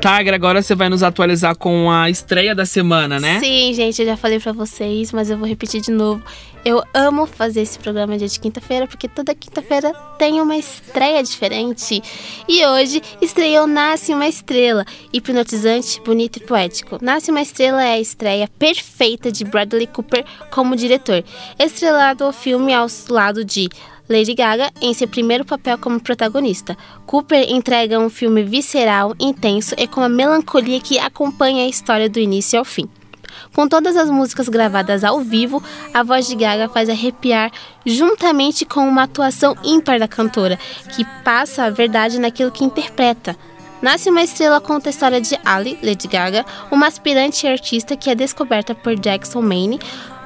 Tiger, 0.00 0.32
agora 0.32 0.62
você 0.62 0.74
vai 0.74 0.88
nos 0.88 1.02
atualizar 1.02 1.54
com 1.54 1.90
a 1.90 2.08
estreia 2.08 2.54
da 2.54 2.64
semana, 2.64 3.20
né? 3.20 3.38
Sim, 3.38 3.74
gente, 3.74 4.00
eu 4.00 4.06
já 4.06 4.16
falei 4.16 4.40
pra 4.40 4.50
vocês, 4.50 5.12
mas 5.12 5.28
eu 5.28 5.36
vou 5.36 5.46
repetir 5.46 5.82
de 5.82 5.90
novo. 5.90 6.22
Eu 6.64 6.82
amo 6.94 7.26
fazer 7.26 7.60
esse 7.60 7.78
programa 7.78 8.16
dia 8.16 8.26
de 8.26 8.40
quinta-feira, 8.40 8.86
porque 8.86 9.08
toda 9.08 9.34
quinta-feira 9.34 9.92
tem 10.18 10.40
uma 10.40 10.56
estreia 10.56 11.22
diferente. 11.22 12.02
E 12.48 12.66
hoje 12.66 13.02
estreou 13.20 13.66
Nasce 13.66 14.14
uma 14.14 14.26
Estrela, 14.26 14.86
hipnotizante, 15.12 16.00
bonito 16.00 16.38
e 16.38 16.40
poético. 16.40 16.98
Nasce 17.02 17.30
uma 17.30 17.42
Estrela 17.42 17.82
é 17.82 17.92
a 17.92 18.00
estreia 18.00 18.48
perfeita 18.58 19.30
de 19.30 19.44
Bradley 19.44 19.86
Cooper 19.86 20.24
como 20.50 20.76
diretor, 20.76 21.22
estrelado 21.58 22.26
o 22.26 22.32
filme 22.32 22.72
ao 22.72 22.86
lado 23.10 23.44
de 23.44 23.68
Lady 24.10 24.34
Gaga 24.34 24.72
em 24.82 24.92
seu 24.92 25.06
primeiro 25.06 25.44
papel 25.44 25.78
como 25.78 26.00
protagonista. 26.00 26.76
Cooper 27.06 27.48
entrega 27.48 28.00
um 28.00 28.10
filme 28.10 28.42
visceral, 28.42 29.14
intenso 29.20 29.72
e 29.78 29.86
com 29.86 30.00
uma 30.00 30.08
melancolia 30.08 30.80
que 30.80 30.98
acompanha 30.98 31.64
a 31.64 31.68
história 31.68 32.08
do 32.10 32.18
início 32.18 32.58
ao 32.58 32.64
fim. 32.64 32.88
Com 33.54 33.68
todas 33.68 33.96
as 33.96 34.10
músicas 34.10 34.48
gravadas 34.48 35.04
ao 35.04 35.20
vivo, 35.20 35.62
a 35.94 36.02
voz 36.02 36.26
de 36.26 36.34
Gaga 36.34 36.68
faz 36.68 36.88
arrepiar 36.88 37.52
juntamente 37.86 38.64
com 38.64 38.80
uma 38.80 39.04
atuação 39.04 39.56
ímpar 39.62 40.00
da 40.00 40.08
cantora, 40.08 40.58
que 40.96 41.04
passa 41.24 41.62
a 41.62 41.70
verdade 41.70 42.18
naquilo 42.18 42.50
que 42.50 42.64
interpreta. 42.64 43.36
Nasce 43.80 44.10
uma 44.10 44.22
estrela 44.22 44.60
conta 44.60 44.88
a 44.88 44.90
história 44.90 45.20
de 45.20 45.38
Ali, 45.44 45.78
Lady 45.82 46.08
Gaga, 46.08 46.44
uma 46.68 46.88
aspirante 46.88 47.46
artista 47.46 47.96
que 47.96 48.10
é 48.10 48.14
descoberta 48.16 48.74
por 48.74 48.98
Jackson 48.98 49.40
Maine, 49.40 49.78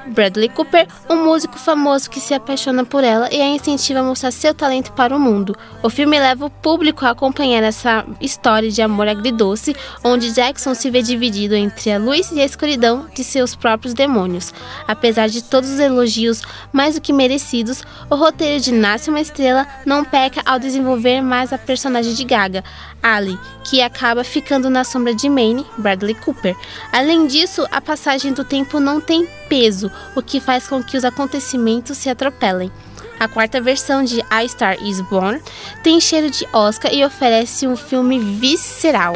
Bradley 0.07 0.49
Cooper, 0.49 0.87
um 1.09 1.23
músico 1.23 1.57
famoso 1.57 2.09
que 2.09 2.19
se 2.19 2.33
apaixona 2.33 2.85
por 2.85 3.03
ela 3.03 3.33
e 3.33 3.41
a 3.41 3.47
incentiva 3.47 3.99
a 3.99 4.03
mostrar 4.03 4.31
seu 4.31 4.53
talento 4.53 4.91
para 4.93 5.15
o 5.15 5.19
mundo. 5.19 5.55
O 5.81 5.89
filme 5.89 6.19
leva 6.19 6.45
o 6.45 6.49
público 6.49 7.05
a 7.05 7.11
acompanhar 7.11 7.63
essa 7.63 8.05
história 8.21 8.69
de 8.69 8.81
amor 8.81 9.07
agridoce, 9.07 9.75
onde 10.03 10.33
Jackson 10.33 10.73
se 10.73 10.89
vê 10.89 11.01
dividido 11.01 11.55
entre 11.55 11.91
a 11.91 11.97
luz 11.97 12.31
e 12.31 12.39
a 12.39 12.45
escuridão 12.45 13.07
de 13.13 13.23
seus 13.23 13.55
próprios 13.55 13.93
demônios. 13.93 14.53
Apesar 14.87 15.27
de 15.27 15.43
todos 15.43 15.69
os 15.69 15.79
elogios 15.79 16.41
mais 16.71 16.95
do 16.95 17.01
que 17.01 17.13
merecidos, 17.13 17.83
o 18.09 18.15
roteiro 18.15 18.61
de 18.61 18.71
Nasce 18.71 19.09
uma 19.09 19.21
Estrela 19.21 19.67
não 19.85 20.03
peca 20.03 20.41
ao 20.45 20.59
desenvolver 20.59 21.21
mais 21.21 21.51
a 21.51 21.57
personagem 21.57 22.13
de 22.13 22.23
Gaga, 22.23 22.63
Ali, 23.07 23.37
que 23.63 23.83
acaba 23.83 24.23
ficando 24.23 24.67
na 24.67 24.83
sombra 24.83 25.13
de 25.13 25.29
Maine, 25.29 25.63
Bradley 25.77 26.15
Cooper. 26.15 26.55
Além 26.91 27.27
disso, 27.27 27.67
a 27.71 27.79
passagem 27.79 28.33
do 28.33 28.43
tempo 28.43 28.79
não 28.79 28.99
tem 28.99 29.27
peso, 29.47 29.91
o 30.15 30.23
que 30.23 30.39
faz 30.39 30.67
com 30.67 30.81
que 30.81 30.97
os 30.97 31.05
acontecimentos 31.05 31.99
se 31.99 32.09
atropelem. 32.09 32.71
A 33.19 33.27
quarta 33.27 33.61
versão 33.61 34.03
de 34.03 34.25
A 34.27 34.43
Star 34.47 34.83
Is 34.83 35.01
Born 35.01 35.39
tem 35.83 36.01
cheiro 36.01 36.31
de 36.31 36.47
Oscar 36.51 36.91
e 36.91 37.05
oferece 37.05 37.67
um 37.67 37.75
filme 37.75 38.17
visceral. 38.17 39.13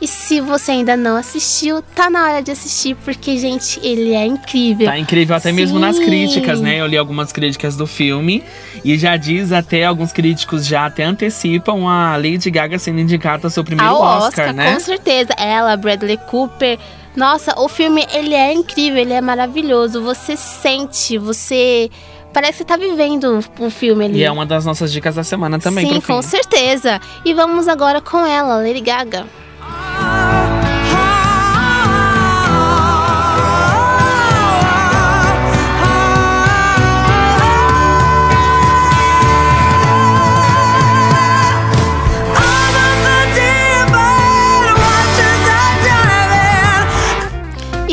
E 0.00 0.06
se 0.06 0.40
você 0.40 0.72
ainda 0.72 0.96
não 0.96 1.14
assistiu, 1.14 1.82
tá 1.82 2.08
na 2.08 2.24
hora 2.24 2.42
de 2.42 2.50
assistir, 2.50 2.96
porque, 3.04 3.36
gente, 3.36 3.78
ele 3.82 4.14
é 4.14 4.24
incrível. 4.24 4.86
Tá 4.86 4.98
incrível 4.98 5.36
até 5.36 5.52
mesmo 5.52 5.78
nas 5.78 5.96
Sim. 5.96 6.04
críticas, 6.06 6.58
né? 6.58 6.80
Eu 6.80 6.86
li 6.86 6.96
algumas 6.96 7.32
críticas 7.32 7.76
do 7.76 7.86
filme 7.86 8.42
e 8.82 8.96
já 8.96 9.18
diz 9.18 9.52
até, 9.52 9.84
alguns 9.84 10.10
críticos 10.10 10.66
já 10.66 10.86
até 10.86 11.04
antecipam 11.04 11.86
a 11.86 12.16
Lady 12.16 12.50
Gaga 12.50 12.78
sendo 12.78 13.00
indicada 13.00 13.46
ao 13.46 13.50
seu 13.50 13.62
primeiro 13.62 13.92
Ao 13.92 14.00
Oscar, 14.00 14.48
Oscar, 14.48 14.54
né? 14.54 14.72
com 14.72 14.80
certeza. 14.80 15.34
Ela, 15.36 15.76
Bradley 15.76 16.16
Cooper. 16.16 16.78
Nossa, 17.14 17.60
o 17.60 17.68
filme, 17.68 18.06
ele 18.14 18.34
é 18.34 18.54
incrível, 18.54 18.98
ele 19.02 19.12
é 19.12 19.20
maravilhoso. 19.20 20.00
Você 20.02 20.34
sente, 20.34 21.18
você... 21.18 21.90
Parece 22.32 22.52
que 22.52 22.58
você 22.58 22.64
tá 22.64 22.76
vivendo 22.76 23.40
o 23.58 23.70
filme 23.70 24.04
ali. 24.04 24.18
E 24.20 24.24
é 24.24 24.30
uma 24.30 24.46
das 24.46 24.64
nossas 24.64 24.92
dicas 24.92 25.16
da 25.16 25.24
semana 25.24 25.58
também 25.58 25.86
Sim, 25.86 26.00
com 26.00 26.22
certeza. 26.22 27.00
E 27.24 27.34
vamos 27.34 27.66
agora 27.66 28.00
com 28.00 28.24
ela, 28.24 28.56
Lady 28.56 28.80
Gaga. 28.80 29.26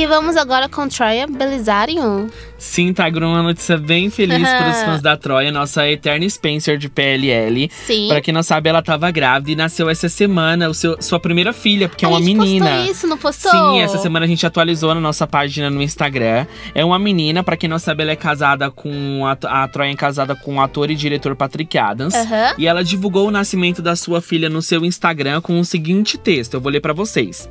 E 0.08 0.10
vamos 0.10 0.38
agora 0.38 0.70
com 0.70 0.88
Troia 0.88 1.28
Belizarium. 1.28 2.30
Sim, 2.58 2.94
tá 2.94 3.04
agora 3.04 3.28
uma 3.28 3.44
notícia 3.44 3.78
bem 3.78 4.10
feliz 4.10 4.42
para 4.42 4.70
os 4.70 4.82
fãs 4.84 5.02
da 5.02 5.18
Troia, 5.18 5.52
nossa 5.52 5.86
eterna 5.86 6.28
Spencer 6.30 6.78
de 6.78 6.88
PLL. 6.88 7.70
Sim. 7.86 8.08
Pra 8.08 8.22
quem 8.22 8.34
não 8.34 8.42
sabe, 8.42 8.70
ela 8.70 8.82
tava 8.82 9.12
grávida 9.12 9.52
e 9.52 9.56
nasceu 9.58 9.90
essa 9.90 10.08
semana 10.08 10.70
o 10.70 10.74
seu, 10.74 10.96
sua 11.02 11.20
primeira 11.20 11.52
filha, 11.52 11.90
porque 11.90 12.06
é 12.06 12.08
uma 12.08 12.20
a 12.20 12.22
gente 12.22 12.38
menina. 12.38 12.70
postou 12.70 12.92
isso, 12.92 13.06
não 13.08 13.18
postou? 13.18 13.52
Sim, 13.52 13.82
essa 13.82 13.98
semana 13.98 14.26
a 14.26 14.30
gente 14.30 14.46
atualizou 14.46 14.96
na 14.96 15.02
nossa 15.02 15.28
página 15.28 15.70
no 15.70 15.82
Instagram. 15.82 16.48
É 16.74 16.86
uma 16.86 16.98
menina, 16.98 17.44
pra 17.44 17.58
quem 17.58 17.70
não 17.70 17.78
sabe, 17.78 18.04
ela 18.04 18.14
é 18.14 18.16
casada 18.16 18.72
com. 18.72 19.26
A, 19.26 19.64
a 19.64 19.68
Troia 19.68 19.92
é 19.92 19.96
casada 19.96 20.38
com 20.38 20.56
o 20.56 20.62
ator 20.62 20.90
e 20.90 20.96
diretor 20.96 21.36
Patrick 21.36 21.78
Adams. 21.78 22.16
Aham. 22.16 22.54
E 22.58 22.66
ela 22.66 22.82
divulgou 22.82 23.28
o 23.28 23.32
nascimento 23.32 23.82
da 23.82 23.94
sua 23.94 24.22
filha 24.22 24.48
no 24.50 24.62
seu 24.62 24.86
Instagram 24.86 25.42
com 25.42 25.60
o 25.60 25.66
seguinte 25.66 26.18
texto: 26.18 26.54
eu 26.54 26.62
vou 26.62 26.72
ler 26.72 26.80
pra 26.80 26.94
vocês. 26.94 27.50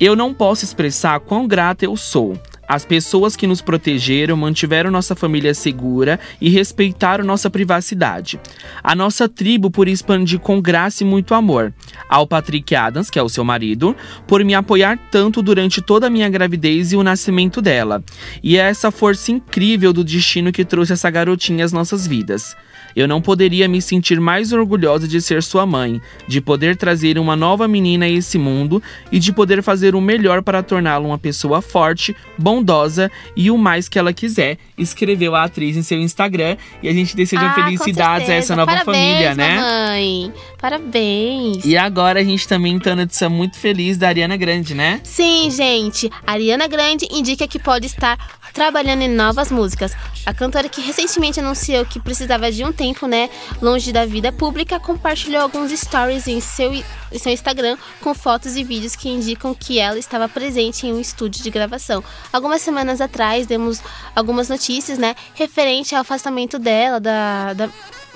Eu 0.00 0.14
não 0.14 0.32
posso 0.32 0.64
expressar 0.64 1.18
quão 1.18 1.48
grata 1.48 1.84
eu 1.84 1.96
sou. 1.96 2.38
As 2.68 2.84
pessoas 2.84 3.34
que 3.34 3.46
nos 3.46 3.62
protegeram, 3.62 4.36
mantiveram 4.36 4.90
nossa 4.90 5.14
família 5.14 5.54
segura 5.54 6.20
e 6.40 6.50
respeitaram 6.50 7.24
nossa 7.24 7.48
privacidade. 7.48 8.38
A 8.82 8.94
nossa 8.94 9.28
tribo 9.28 9.70
por 9.70 9.88
expandir 9.88 10.38
com 10.38 10.60
graça 10.60 11.02
e 11.02 11.06
muito 11.06 11.34
amor. 11.34 11.72
Ao 12.08 12.26
Patrick 12.26 12.74
Adams, 12.74 13.08
que 13.08 13.18
é 13.18 13.22
o 13.22 13.28
seu 13.28 13.42
marido, 13.42 13.96
por 14.26 14.44
me 14.44 14.54
apoiar 14.54 14.98
tanto 15.10 15.40
durante 15.40 15.80
toda 15.80 16.08
a 16.08 16.10
minha 16.10 16.28
gravidez 16.28 16.92
e 16.92 16.96
o 16.96 17.02
nascimento 17.02 17.62
dela. 17.62 18.04
E 18.42 18.58
é 18.58 18.60
essa 18.60 18.90
força 18.90 19.32
incrível 19.32 19.92
do 19.92 20.04
destino 20.04 20.52
que 20.52 20.64
trouxe 20.64 20.92
essa 20.92 21.08
garotinha 21.08 21.64
às 21.64 21.72
nossas 21.72 22.06
vidas. 22.06 22.54
Eu 22.94 23.06
não 23.06 23.20
poderia 23.20 23.68
me 23.68 23.80
sentir 23.80 24.20
mais 24.20 24.52
orgulhosa 24.52 25.06
de 25.06 25.20
ser 25.20 25.42
sua 25.42 25.64
mãe, 25.64 26.00
de 26.26 26.40
poder 26.40 26.76
trazer 26.76 27.18
uma 27.18 27.36
nova 27.36 27.68
menina 27.68 28.06
a 28.06 28.08
esse 28.08 28.38
mundo 28.38 28.82
e 29.12 29.18
de 29.18 29.32
poder 29.32 29.62
fazer 29.62 29.94
o 29.94 30.00
melhor 30.00 30.42
para 30.42 30.62
torná-la 30.62 31.06
uma 31.06 31.18
pessoa 31.18 31.62
forte, 31.62 32.16
bondosa 32.58 33.10
e 33.36 33.50
o 33.50 33.56
mais 33.56 33.88
que 33.88 33.98
ela 33.98 34.12
quiser, 34.12 34.58
escreveu 34.76 35.34
a 35.34 35.44
atriz 35.44 35.76
em 35.76 35.82
seu 35.82 35.98
Instagram. 35.98 36.56
E 36.82 36.88
a 36.88 36.92
gente 36.92 37.14
deseja 37.14 37.50
Ah, 37.50 37.54
felicidades 37.54 38.28
a 38.28 38.34
essa 38.34 38.56
nova 38.56 38.72
Parabéns, 38.72 38.96
família, 38.96 39.34
né? 39.34 39.60
Mamãe. 39.60 40.32
Parabéns. 40.60 41.64
E 41.64 41.76
agora 41.76 42.20
a 42.20 42.24
gente 42.24 42.46
também 42.48 42.78
tá 42.78 42.90
na 42.90 43.02
notícia 43.02 43.28
muito 43.28 43.56
feliz 43.56 43.96
da 43.96 44.08
Ariana 44.08 44.36
Grande, 44.36 44.74
né? 44.74 45.00
Sim, 45.04 45.50
gente. 45.50 46.10
Ariana 46.26 46.66
Grande 46.66 47.06
indica 47.10 47.46
que 47.46 47.58
pode 47.58 47.86
estar 47.86 48.18
trabalhando 48.52 49.02
em 49.02 49.08
novas 49.08 49.52
músicas. 49.52 49.92
A 50.26 50.34
cantora 50.34 50.68
que 50.68 50.80
recentemente 50.80 51.38
anunciou 51.38 51.86
que 51.86 52.00
precisava 52.00 52.50
de 52.50 52.64
um 52.64 52.72
tempo, 52.72 53.06
né, 53.06 53.30
longe 53.62 53.92
da 53.92 54.04
vida 54.04 54.32
pública, 54.32 54.80
compartilhou 54.80 55.40
alguns 55.40 55.70
stories 55.70 56.26
em 56.26 56.40
seu, 56.40 56.74
em 56.74 57.18
seu 57.18 57.32
Instagram 57.32 57.76
com 58.00 58.12
fotos 58.14 58.56
e 58.56 58.64
vídeos 58.64 58.96
que 58.96 59.08
indicam 59.08 59.54
que 59.54 59.78
ela 59.78 59.98
estava 59.98 60.28
presente 60.28 60.86
em 60.86 60.92
um 60.92 61.00
estúdio 61.00 61.42
de 61.42 61.50
gravação. 61.50 62.02
Algumas 62.48 62.62
semanas 62.62 62.98
atrás 63.02 63.46
demos 63.46 63.82
algumas 64.16 64.48
notícias, 64.48 64.96
né, 64.96 65.14
referente 65.34 65.94
ao 65.94 66.00
afastamento 66.00 66.58
dela 66.58 66.98
da, 66.98 67.52
da 67.52 67.68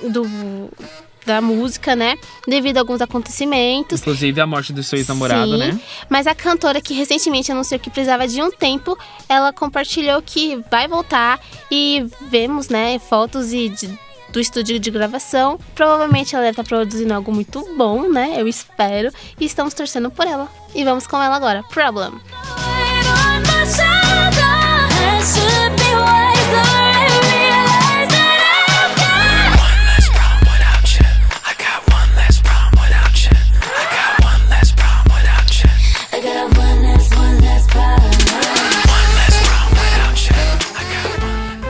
do 0.09 0.27
da 1.23 1.39
música, 1.39 1.95
né? 1.95 2.17
Devido 2.47 2.77
a 2.77 2.79
alguns 2.81 2.99
acontecimentos. 2.99 4.01
Inclusive 4.01 4.41
a 4.41 4.47
morte 4.47 4.73
do 4.73 4.81
seu 4.81 4.97
ex-namorado, 4.97 5.55
né? 5.55 5.79
Mas 6.09 6.25
a 6.25 6.33
cantora 6.33 6.81
que 6.81 6.95
recentemente 6.95 7.51
anunciou 7.51 7.79
que 7.79 7.91
precisava 7.91 8.27
de 8.27 8.41
um 8.41 8.49
tempo, 8.49 8.97
ela 9.29 9.53
compartilhou 9.53 10.19
que 10.23 10.59
vai 10.71 10.87
voltar 10.87 11.39
e 11.71 12.03
vemos, 12.29 12.69
né, 12.69 12.97
fotos 12.97 13.53
e 13.53 13.69
de- 13.69 13.97
do 14.29 14.39
estúdio 14.39 14.79
de 14.79 14.89
gravação. 14.89 15.59
Provavelmente 15.75 16.33
ela 16.35 16.43
deve 16.43 16.59
estar 16.59 16.63
produzindo 16.67 17.13
algo 17.13 17.31
muito 17.31 17.63
bom, 17.77 18.09
né? 18.09 18.33
Eu 18.35 18.47
espero. 18.47 19.11
E 19.39 19.45
estamos 19.45 19.75
torcendo 19.75 20.09
por 20.09 20.25
ela. 20.25 20.49
E 20.73 20.83
vamos 20.83 21.05
com 21.05 21.21
ela 21.21 21.35
agora. 21.35 21.61
Problem. 21.69 22.13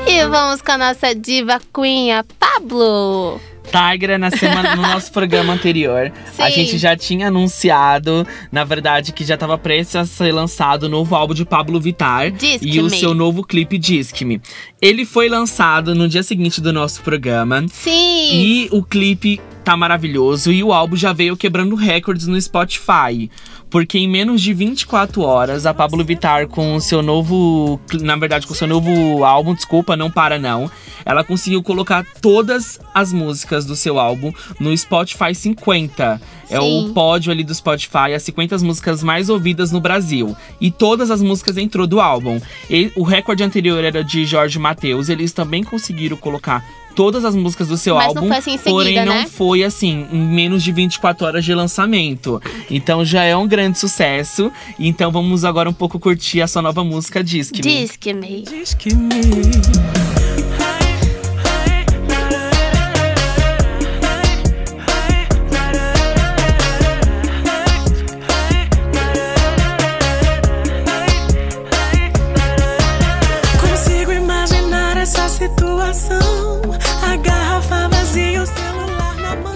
E 0.05 0.27
vamos 0.27 0.61
com 0.61 0.73
a 0.73 0.77
nossa 0.77 1.15
diva 1.15 1.59
queen, 1.73 2.13
a 2.13 2.23
Pablo. 2.53 3.39
Tigra 3.63 4.17
na 4.17 4.29
semana 4.29 4.75
no 4.75 4.81
nosso 4.81 5.11
programa 5.13 5.53
anterior. 5.53 6.11
A 6.37 6.49
Sim. 6.49 6.55
gente 6.55 6.77
já 6.77 6.95
tinha 6.95 7.29
anunciado, 7.29 8.27
na 8.51 8.63
verdade, 8.63 9.11
que 9.11 9.23
já 9.23 9.33
estava 9.35 9.57
prestes 9.57 9.95
a 9.95 10.05
ser 10.05 10.31
lançado 10.33 10.83
o 10.83 10.89
novo 10.89 11.15
álbum 11.15 11.33
de 11.33 11.45
Pablo 11.45 11.79
Vittar 11.79 12.29
Disque 12.31 12.69
e 12.69 12.79
o 12.79 12.83
Me. 12.83 12.99
seu 12.99 13.13
novo 13.13 13.43
clipe 13.43 13.77
Disque-me. 13.77 14.41
Ele 14.81 15.05
foi 15.05 15.29
lançado 15.29 15.95
no 15.95 16.07
dia 16.07 16.23
seguinte 16.23 16.61
do 16.61 16.73
nosso 16.73 17.01
programa 17.01 17.65
Sim. 17.71 17.89
e 18.31 18.69
o 18.71 18.83
clipe 18.83 19.39
tá 19.63 19.77
maravilhoso 19.77 20.51
e 20.51 20.61
o 20.61 20.73
álbum 20.73 20.97
já 20.97 21.13
veio 21.13 21.37
quebrando 21.37 21.75
recordes 21.75 22.27
no 22.27 22.39
Spotify. 22.39 23.31
Porque 23.73 23.97
em 23.97 24.07
menos 24.07 24.39
de 24.39 24.53
24 24.53 25.23
horas, 25.23 25.65
a 25.65 25.73
Pablo 25.73 26.05
Vittar 26.05 26.47
com 26.47 26.75
o 26.75 26.79
seu 26.79 27.01
novo. 27.01 27.81
Na 28.01 28.15
verdade, 28.15 28.45
com 28.45 28.53
o 28.53 28.55
seu 28.55 28.67
novo 28.67 29.23
álbum, 29.23 29.55
desculpa, 29.55 29.97
não 29.97 30.11
para 30.11 30.37
não. 30.37 30.69
Ela 31.03 31.23
conseguiu 31.23 31.63
colocar 31.63 32.05
todas 32.21 32.79
as 32.93 33.11
músicas 33.11 33.65
do 33.65 33.75
seu 33.75 33.97
álbum 33.97 34.31
no 34.59 34.77
Spotify 34.77 35.33
50. 35.33 36.21
É 36.51 36.59
Sim. 36.59 36.85
o 36.85 36.93
pódio 36.93 37.31
ali 37.31 37.43
do 37.43 37.55
Spotify, 37.55 38.13
as 38.15 38.21
50 38.21 38.59
músicas 38.59 39.01
mais 39.01 39.27
ouvidas 39.27 39.71
no 39.71 39.81
Brasil. 39.81 40.37
E 40.61 40.69
todas 40.69 41.09
as 41.09 41.23
músicas 41.23 41.57
entrou 41.57 41.87
do 41.87 41.99
álbum. 41.99 42.39
E 42.69 42.91
o 42.95 43.01
recorde 43.01 43.43
anterior 43.43 43.83
era 43.83 44.03
de 44.03 44.23
Jorge 44.23 44.59
Mateus. 44.59 45.09
Eles 45.09 45.33
também 45.33 45.63
conseguiram 45.63 46.15
colocar 46.15 46.63
todas 46.95 47.25
as 47.25 47.35
músicas 47.35 47.67
do 47.67 47.77
seu 47.77 47.95
Mas 47.95 48.07
álbum. 48.07 48.21
não 48.21 48.27
foi 48.27 48.37
assim 48.37 48.53
em 48.53 48.57
seguida, 48.57 48.73
porém, 48.73 49.05
não 49.05 49.13
né? 49.15 49.27
foi 49.27 49.63
assim, 49.63 50.07
em 50.11 50.21
menos 50.21 50.63
de 50.63 50.71
24 50.71 51.25
horas 51.25 51.45
de 51.45 51.53
lançamento. 51.53 52.41
Então 52.69 53.03
já 53.03 53.23
é 53.23 53.35
um 53.35 53.47
grande 53.47 53.62
grande 53.63 53.79
sucesso. 53.79 54.51
Então 54.77 55.11
vamos 55.11 55.45
agora 55.45 55.69
um 55.69 55.73
pouco 55.73 55.99
curtir 55.99 56.41
a 56.41 56.47
sua 56.47 56.61
nova 56.61 56.83
música 56.83 57.23
Disque. 57.23 57.63
Me. 57.63 57.79
Diz 57.81 57.95
que 57.95 58.13
me. 58.13 58.41
Diz 58.41 58.73
que 58.73 58.93
me. 58.93 60.22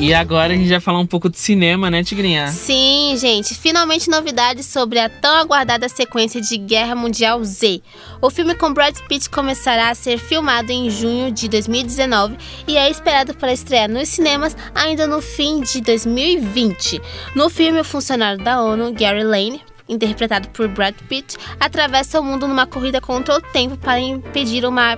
E 0.08 0.13
agora 0.13 0.54
a 0.54 0.56
gente 0.56 0.70
vai 0.70 0.80
falar 0.80 1.00
um 1.00 1.06
pouco 1.06 1.30
de 1.30 1.38
cinema, 1.38 1.91
né, 1.91 2.02
Tigrinha? 2.02 2.48
Sim, 2.48 3.13
gente, 3.17 3.54
finalmente 3.54 4.10
novidades 4.10 4.65
sobre 4.65 5.00
a 5.00 5.10
tão 5.10 5.36
aguardada 5.36 5.89
sequência 5.89 6.39
de 6.39 6.58
Guerra 6.58 6.96
Mundial 6.96 7.43
Z. 7.43 7.82
O 8.22 8.30
filme 8.30 8.56
com 8.56 8.74
Brad 8.74 8.98
Pitt 9.10 9.30
começará 9.30 9.89
a 9.89 9.93
ser 9.93 10.17
filmado 10.17 10.72
em 10.72 10.89
junho 10.89 11.30
de 11.30 11.50
2019 11.50 12.38
e 12.65 12.78
é 12.78 12.89
esperado 12.89 13.34
para 13.34 13.52
estrear 13.52 13.89
nos 13.89 14.08
cinemas 14.08 14.56
ainda 14.74 15.06
no 15.08 15.22
fim 15.22 15.60
de 15.60 15.82
2020. 15.82 17.02
No 17.36 17.50
filme, 17.50 17.82
o 17.82 17.84
funcionário 17.84 18.41
da 18.41 18.62
ONU, 18.62 18.93
Gary 18.93 19.26
Lane, 19.26 19.62
interpretado 19.89 20.48
por 20.52 20.70
Brad 20.70 20.96
Pitt, 21.10 21.36
atravessa 21.60 22.22
o 22.22 22.24
mundo 22.24 22.48
numa 22.48 22.65
corrida 22.65 23.02
contra 23.02 23.36
o 23.36 23.41
tempo 23.41 23.76
para 23.76 24.00
impedir 24.00 24.63
uma 24.63 24.98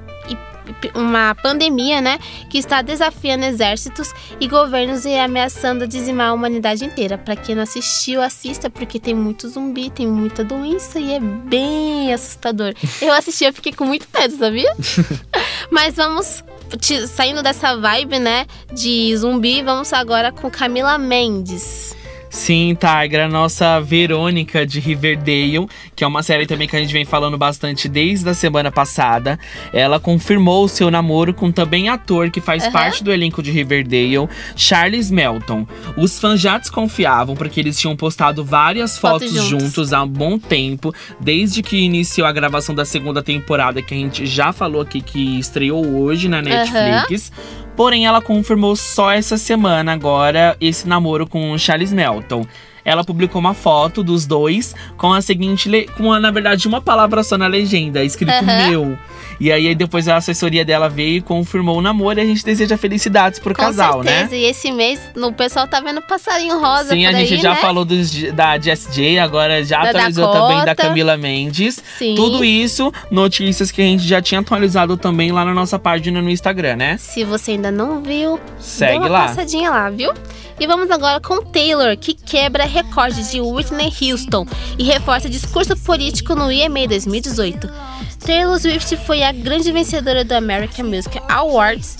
uma 0.95 1.35
pandemia, 1.35 2.01
né, 2.01 2.19
que 2.49 2.57
está 2.57 2.81
desafiando 2.81 3.45
exércitos 3.45 4.13
e 4.39 4.47
governos 4.47 5.05
e 5.05 5.15
ameaçando 5.15 5.87
dizimar 5.87 6.29
a 6.29 6.33
humanidade 6.33 6.85
inteira. 6.85 7.17
Para 7.17 7.35
quem 7.35 7.55
não 7.55 7.63
assistiu, 7.63 8.21
assista 8.21 8.69
porque 8.69 8.99
tem 8.99 9.13
muito 9.13 9.47
zumbi, 9.47 9.89
tem 9.89 10.07
muita 10.07 10.43
doença 10.43 10.99
e 10.99 11.13
é 11.13 11.19
bem 11.19 12.13
assustador. 12.13 12.73
Eu 13.01 13.13
assisti, 13.13 13.45
eu 13.45 13.53
fiquei 13.53 13.71
com 13.71 13.85
muito 13.85 14.07
medo, 14.13 14.35
sabia? 14.37 14.71
Mas 15.71 15.95
vamos 15.95 16.43
saindo 17.07 17.41
dessa 17.41 17.75
vibe, 17.75 18.19
né, 18.19 18.45
de 18.71 19.15
zumbi, 19.17 19.61
vamos 19.63 19.91
agora 19.93 20.31
com 20.31 20.49
Camila 20.49 20.97
Mendes. 20.97 21.95
Sim, 22.29 22.75
Tigra, 22.75 23.25
a 23.25 23.27
nossa 23.27 23.79
Verônica 23.79 24.65
de 24.65 24.79
Riverdale, 24.79 25.67
que 25.95 26.03
é 26.03 26.07
uma 26.07 26.21
série 26.21 26.45
também 26.45 26.67
que 26.67 26.75
a 26.75 26.79
gente 26.79 26.93
vem 26.93 27.03
falando 27.03 27.37
bastante 27.37 27.89
desde 27.89 28.29
a 28.29 28.33
semana 28.33 28.71
passada. 28.71 29.39
Ela 29.73 29.99
confirmou 29.99 30.63
o 30.63 30.69
seu 30.69 30.91
namoro 30.91 31.33
com 31.33 31.51
também 31.51 31.89
ator 31.89 32.29
que 32.29 32.39
faz 32.39 32.63
Aham. 32.63 32.71
parte 32.71 33.03
do 33.03 33.11
elenco 33.11 33.41
de 33.41 33.51
Riverdale, 33.51 34.29
Charles 34.55 35.09
Melton. 35.09 35.65
Os 35.97 36.19
fãs 36.19 36.39
já 36.39 36.57
desconfiavam 36.57 37.35
porque 37.35 37.59
eles 37.59 37.79
tinham 37.79 37.95
postado 37.95 38.43
várias 38.43 38.97
Fotos 38.97 39.29
fotos, 39.29 39.47
juntos. 39.47 39.65
juntos 39.65 39.93
há 39.93 40.03
um 40.03 40.07
bom 40.07 40.37
tempo, 40.37 40.93
desde 41.19 41.63
que 41.63 41.77
iniciou 41.77 42.27
a 42.27 42.31
gravação 42.31 42.75
da 42.75 42.85
segunda 42.85 43.23
temporada, 43.23 43.81
que 43.81 43.93
a 43.93 43.97
gente 43.97 44.25
já 44.25 44.53
falou 44.53 44.81
aqui 44.81 45.01
que 45.01 45.39
estreou 45.39 45.85
hoje 45.85 46.29
na 46.29 46.41
Netflix. 46.41 47.31
Porém, 47.79 48.05
ela 48.05 48.21
confirmou 48.21 48.75
só 48.75 49.09
essa 49.09 49.37
semana 49.37 49.93
agora 49.93 50.57
esse 50.59 50.85
namoro 50.85 51.25
com 51.25 51.53
o 51.53 51.57
Charles 51.57 51.93
Melton. 51.93 52.45
Ela 52.85 53.03
publicou 53.03 53.39
uma 53.39 53.53
foto 53.53 54.03
dos 54.03 54.25
dois 54.25 54.75
com 54.97 55.13
a 55.13 55.21
seguinte, 55.21 55.69
com 55.97 56.11
a, 56.13 56.19
na 56.19 56.31
verdade 56.31 56.67
uma 56.67 56.81
palavra 56.81 57.23
só 57.23 57.37
na 57.37 57.47
legenda, 57.47 58.03
escrito 58.03 58.31
Aham. 58.31 58.69
meu. 58.69 58.97
E 59.39 59.51
aí 59.53 59.73
depois 59.73 60.07
a 60.09 60.17
assessoria 60.17 60.65
dela 60.65 60.89
veio 60.89 61.17
e 61.17 61.21
confirmou 61.21 61.77
o 61.77 61.81
namoro 61.81 62.19
e 62.19 62.21
a 62.21 62.25
gente 62.25 62.43
deseja 62.43 62.77
felicidades 62.77 63.39
pro 63.39 63.55
Com 63.55 63.61
casal, 63.61 64.03
né? 64.03 64.11
certeza. 64.27 64.35
E 64.35 64.43
esse 64.43 64.69
mês 64.71 64.99
o 65.15 65.31
pessoal 65.31 65.65
tá 65.65 65.79
vendo 65.79 66.01
passarinho 66.01 66.59
rosa 66.59 66.89
Sim, 66.89 67.05
a 67.05 67.13
gente 67.13 67.35
aí, 67.35 67.39
já 67.41 67.51
né? 67.51 67.61
falou 67.61 67.85
dos, 67.85 68.11
da 68.33 68.59
Jess 68.59 68.89
J, 68.93 69.17
agora 69.19 69.63
já 69.63 69.81
Da 69.83 69.89
atualizou 69.91 70.25
Dakota. 70.25 70.41
também 70.47 70.65
da 70.65 70.75
Camila 70.75 71.15
Mendes. 71.15 71.81
Sim. 71.97 72.15
Tudo 72.15 72.43
isso, 72.43 72.91
notícias 73.09 73.71
que 73.71 73.81
a 73.81 73.85
gente 73.85 74.03
já 74.03 74.21
tinha 74.21 74.41
atualizado 74.41 74.97
também 74.97 75.31
lá 75.31 75.45
na 75.45 75.53
nossa 75.53 75.79
página 75.79 76.21
no 76.21 76.29
Instagram, 76.29 76.75
né? 76.75 76.97
Se 76.97 77.23
você 77.23 77.51
ainda 77.51 77.71
não 77.71 78.01
viu, 78.01 78.37
Segue 78.59 78.97
uma 78.97 79.07
lá. 79.07 79.21
passadinha 79.27 79.69
lá, 79.69 79.89
viu? 79.89 80.11
E 80.59 80.67
vamos 80.67 80.91
agora 80.91 81.21
com 81.21 81.41
Taylor, 81.41 81.95
que 81.97 82.13
quebra 82.13 82.65
recorde 82.69 83.29
de 83.31 83.41
Whitney 83.41 83.91
Houston 84.01 84.45
e 84.77 84.83
reforça 84.83 85.29
discurso 85.29 85.75
político 85.77 86.35
no 86.35 86.51
EMA 86.51 86.87
2018. 86.87 87.69
Taylor 88.25 88.59
Swift 88.59 88.95
foi 89.05 89.23
a 89.23 89.31
grande 89.31 89.71
vencedora 89.71 90.23
do 90.23 90.33
American 90.33 90.85
Music 90.85 91.19
Awards, 91.27 91.97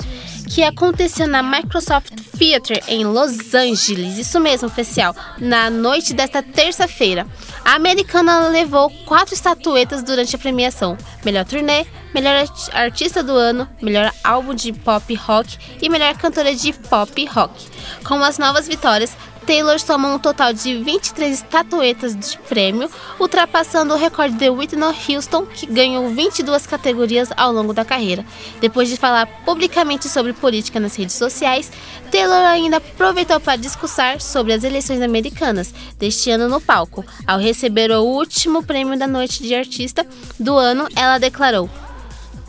que 0.49 0.63
aconteceu 0.63 1.27
na 1.27 1.41
Microsoft 1.43 2.11
Theatre 2.37 2.81
em 2.87 3.05
Los 3.05 3.53
Angeles. 3.53 4.17
Isso 4.17 4.39
mesmo, 4.39 4.67
oficial. 4.67 5.15
Na 5.37 5.69
noite 5.69 6.13
desta 6.13 6.41
terça-feira, 6.41 7.25
a 7.63 7.75
americana 7.75 8.47
levou 8.49 8.89
quatro 9.05 9.33
estatuetas 9.33 10.01
durante 10.03 10.35
a 10.35 10.39
premiação: 10.39 10.97
melhor 11.23 11.45
turnê, 11.45 11.85
melhor 12.13 12.35
art- 12.35 12.69
artista 12.73 13.21
do 13.21 13.33
ano, 13.33 13.67
melhor 13.81 14.11
álbum 14.23 14.53
de 14.55 14.73
pop 14.73 15.13
rock 15.15 15.57
e 15.81 15.87
melhor 15.89 16.15
cantora 16.15 16.53
de 16.55 16.73
pop 16.73 17.25
rock. 17.27 17.67
Com 18.03 18.15
as 18.15 18.37
novas 18.39 18.67
vitórias, 18.67 19.15
Taylor 19.49 19.79
soma 19.79 20.09
um 20.09 20.19
total 20.19 20.53
de 20.53 20.77
23 20.77 21.33
estatuetas 21.39 22.15
de 22.15 22.37
prêmio, 22.47 22.87
ultrapassando 23.19 23.95
o 23.95 23.97
recorde 23.97 24.35
de 24.35 24.47
Whitney 24.47 24.93
Houston, 25.09 25.43
que 25.43 25.65
ganhou 25.65 26.07
22 26.09 26.67
categorias 26.67 27.29
ao 27.35 27.51
longo 27.51 27.73
da 27.73 27.83
carreira. 27.83 28.23
Depois 28.61 28.87
de 28.89 28.95
falar 28.95 29.25
publicamente 29.45 30.07
sobre 30.07 30.33
política 30.33 30.79
nas 30.79 30.95
redes 30.95 31.15
sociais, 31.15 31.71
Taylor 32.11 32.45
ainda 32.45 32.77
aproveitou 32.77 33.39
para 33.39 33.55
discursar 33.55 34.21
sobre 34.21 34.53
as 34.53 34.63
eleições 34.63 35.01
americanas 35.01 35.73
deste 35.97 36.29
ano 36.29 36.47
no 36.47 36.61
palco. 36.61 37.03
Ao 37.25 37.39
receber 37.39 37.89
o 37.89 38.03
último 38.03 38.61
prêmio 38.61 38.99
da 38.99 39.07
noite 39.07 39.41
de 39.41 39.55
artista 39.55 40.05
do 40.39 40.55
ano, 40.59 40.87
ela 40.95 41.17
declarou: 41.17 41.67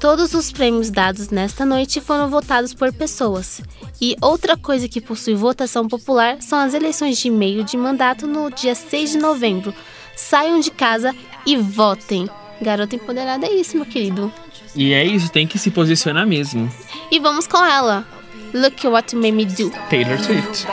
Todos 0.00 0.32
os 0.32 0.50
prêmios 0.50 0.90
dados 0.90 1.28
nesta 1.28 1.66
noite 1.66 2.00
foram 2.00 2.30
votados 2.30 2.72
por 2.72 2.90
pessoas. 2.90 3.60
E 4.00 4.16
outra 4.22 4.56
coisa 4.56 4.88
que 4.88 4.98
possui 4.98 5.34
votação 5.34 5.86
popular 5.86 6.40
são 6.40 6.58
as 6.58 6.72
eleições 6.72 7.18
de 7.18 7.28
meio 7.28 7.62
de 7.62 7.76
mandato 7.76 8.26
no 8.26 8.50
dia 8.50 8.74
6 8.74 9.12
de 9.12 9.18
novembro. 9.18 9.74
Saiam 10.16 10.58
de 10.58 10.70
casa 10.70 11.14
e 11.44 11.54
votem. 11.54 12.30
Garota 12.62 12.96
empoderada 12.96 13.46
é 13.46 13.52
isso, 13.52 13.76
meu 13.76 13.84
querido. 13.84 14.32
E 14.74 14.94
é 14.94 15.04
isso, 15.04 15.30
tem 15.30 15.46
que 15.46 15.58
se 15.58 15.70
posicionar 15.70 16.26
mesmo. 16.26 16.72
E 17.10 17.20
vamos 17.20 17.46
com 17.46 17.62
ela. 17.62 18.06
Look 18.54 18.86
what 18.86 19.14
you 19.14 19.20
made 19.20 19.36
me 19.36 19.44
do. 19.44 19.70
Taylor 19.90 20.18
Swift. 20.18 20.66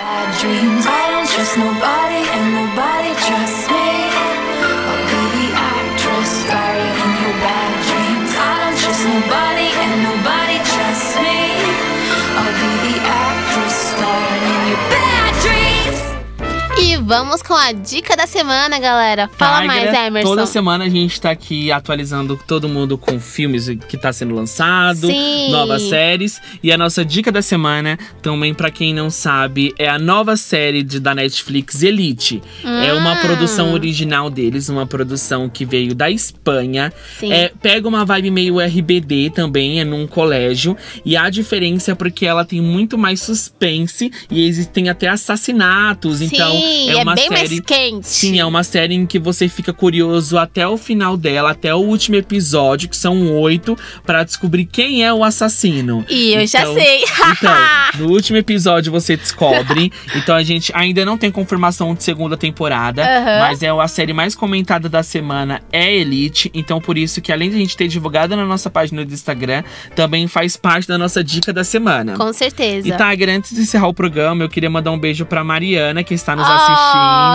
Vamos 17.08 17.42
com 17.42 17.54
a 17.54 17.72
dica 17.72 18.18
da 18.18 18.28
semana, 18.28 18.78
galera. 18.80 19.30
Fala 19.38 19.62
Tigra, 19.62 19.76
mais, 19.76 19.94
Emerson. 20.08 20.30
Toda 20.30 20.46
semana 20.46 20.84
a 20.84 20.90
gente 20.90 21.22
tá 21.22 21.32
aqui 21.32 21.72
atualizando 21.72 22.38
todo 22.46 22.68
mundo 22.68 22.98
com 22.98 23.18
filmes 23.18 23.70
que 23.88 23.96
tá 23.98 24.12
sendo 24.12 24.36
lançado, 24.36 25.08
Sim. 25.08 25.50
novas 25.50 25.84
séries. 25.84 26.42
E 26.62 26.70
a 26.70 26.78
nossa 26.78 27.06
dica 27.06 27.32
da 27.32 27.42
semana, 27.42 27.98
também 28.22 28.54
pra 28.54 28.70
quem 28.70 28.94
não 28.94 29.10
sabe, 29.10 29.74
é 29.80 29.88
a 29.88 29.98
nova 29.98 30.36
série 30.36 30.84
de- 30.84 31.00
da 31.00 31.16
Netflix 31.16 31.82
Elite. 31.82 32.44
É 32.66 32.92
uma 32.94 33.14
Hum. 33.14 33.18
produção 33.22 33.74
original 33.74 34.30
deles, 34.30 34.68
uma 34.68 34.86
produção 34.86 35.48
que 35.48 35.64
veio 35.64 35.96
da 35.96 36.12
Espanha. 36.12 36.92
Sim. 37.20 37.32
É, 37.32 37.54
pega 37.62 37.88
uma 37.88 38.04
vibe 38.04 38.32
meio 38.32 38.60
RBD 38.60 39.30
também, 39.30 39.80
é 39.80 39.86
num 39.86 40.06
colégio. 40.08 40.76
E 41.06 41.16
a 41.16 41.30
diferença 41.30 41.94
é 41.94 41.96
porque 41.96 42.26
ela 42.26 42.44
tem 42.44 42.60
muito 42.62 42.98
mais 42.98 43.22
suspense 43.22 44.12
e 44.30 44.46
existem 44.46 44.90
até 44.90 45.08
assassinatos. 45.08 46.22
então 46.22 46.52
Sim, 46.52 46.97
é 47.00 47.04
uma 47.04 47.16
bem 47.16 47.28
série. 47.28 47.50
mais 47.50 47.60
quente. 47.62 48.08
Sim, 48.08 48.40
é 48.40 48.46
uma 48.46 48.64
série 48.64 48.96
em 48.96 49.06
que 49.06 49.20
você 49.20 49.48
fica 49.48 49.72
curioso 49.74 50.38
até 50.38 50.68
o 50.68 50.78
final 50.78 51.16
dela, 51.18 51.52
até 51.52 51.74
o 51.74 51.80
último 51.80 52.16
episódio, 52.18 52.90
que 52.90 52.98
são 52.98 53.34
oito, 53.40 53.78
pra 54.06 54.24
descobrir 54.24 54.66
quem 54.66 55.04
é 55.04 55.14
o 55.14 55.24
assassino. 55.24 56.06
E 56.10 56.34
eu 56.34 56.46
já 56.48 56.62
Então- 56.62 56.74
sei. 56.74 57.04
Então, 57.38 57.54
no 58.00 58.12
último 58.14 58.38
episódio 58.38 58.92
você 58.92 59.16
descobre. 59.18 59.92
então 60.16 60.36
a 60.36 60.44
gente 60.44 60.72
ainda 60.74 61.06
não 61.06 61.18
tem 61.18 61.30
confirmação 61.32 61.94
de 61.94 62.04
segunda 62.04 62.36
temporada, 62.38 63.04
Aham. 63.04 63.40
mas 63.42 63.62
é 63.62 63.70
a 63.70 63.88
série 63.88 64.14
mais 64.14 64.34
comentada 64.34 64.88
da 64.90 65.04
semana 65.04 65.62
é 65.72 65.94
Elite. 65.96 66.50
Então 66.54 66.80
por 66.82 66.98
isso 66.98 67.22
que 67.22 67.32
além 67.32 67.50
de 67.50 67.56
a 67.56 67.60
gente 67.60 67.76
ter 67.78 67.88
divulgado 67.88 68.36
na 68.36 68.46
nossa 68.46 68.70
página 68.70 69.06
do 69.06 69.14
Instagram, 69.14 69.64
também 69.96 70.28
faz 70.28 70.56
parte 70.58 70.88
da 70.88 70.98
nossa 70.98 71.24
dica 71.24 71.52
da 71.54 71.64
semana. 71.64 72.16
Com 72.18 72.32
certeza. 72.34 72.88
E 72.88 72.92
Tiger, 72.92 73.30
antes 73.30 73.54
de 73.56 73.62
encerrar 73.62 73.88
o 73.88 73.94
programa, 73.94 74.44
eu 74.44 74.50
queria 74.50 74.70
mandar 74.70 74.92
um 74.92 75.00
beijo 75.00 75.26
pra 75.26 75.44
Mariana, 75.44 76.04
que 76.04 76.14
está 76.14 76.36
nos 76.36 76.48
Oh, 76.48 76.52
assistindo. 76.52 76.87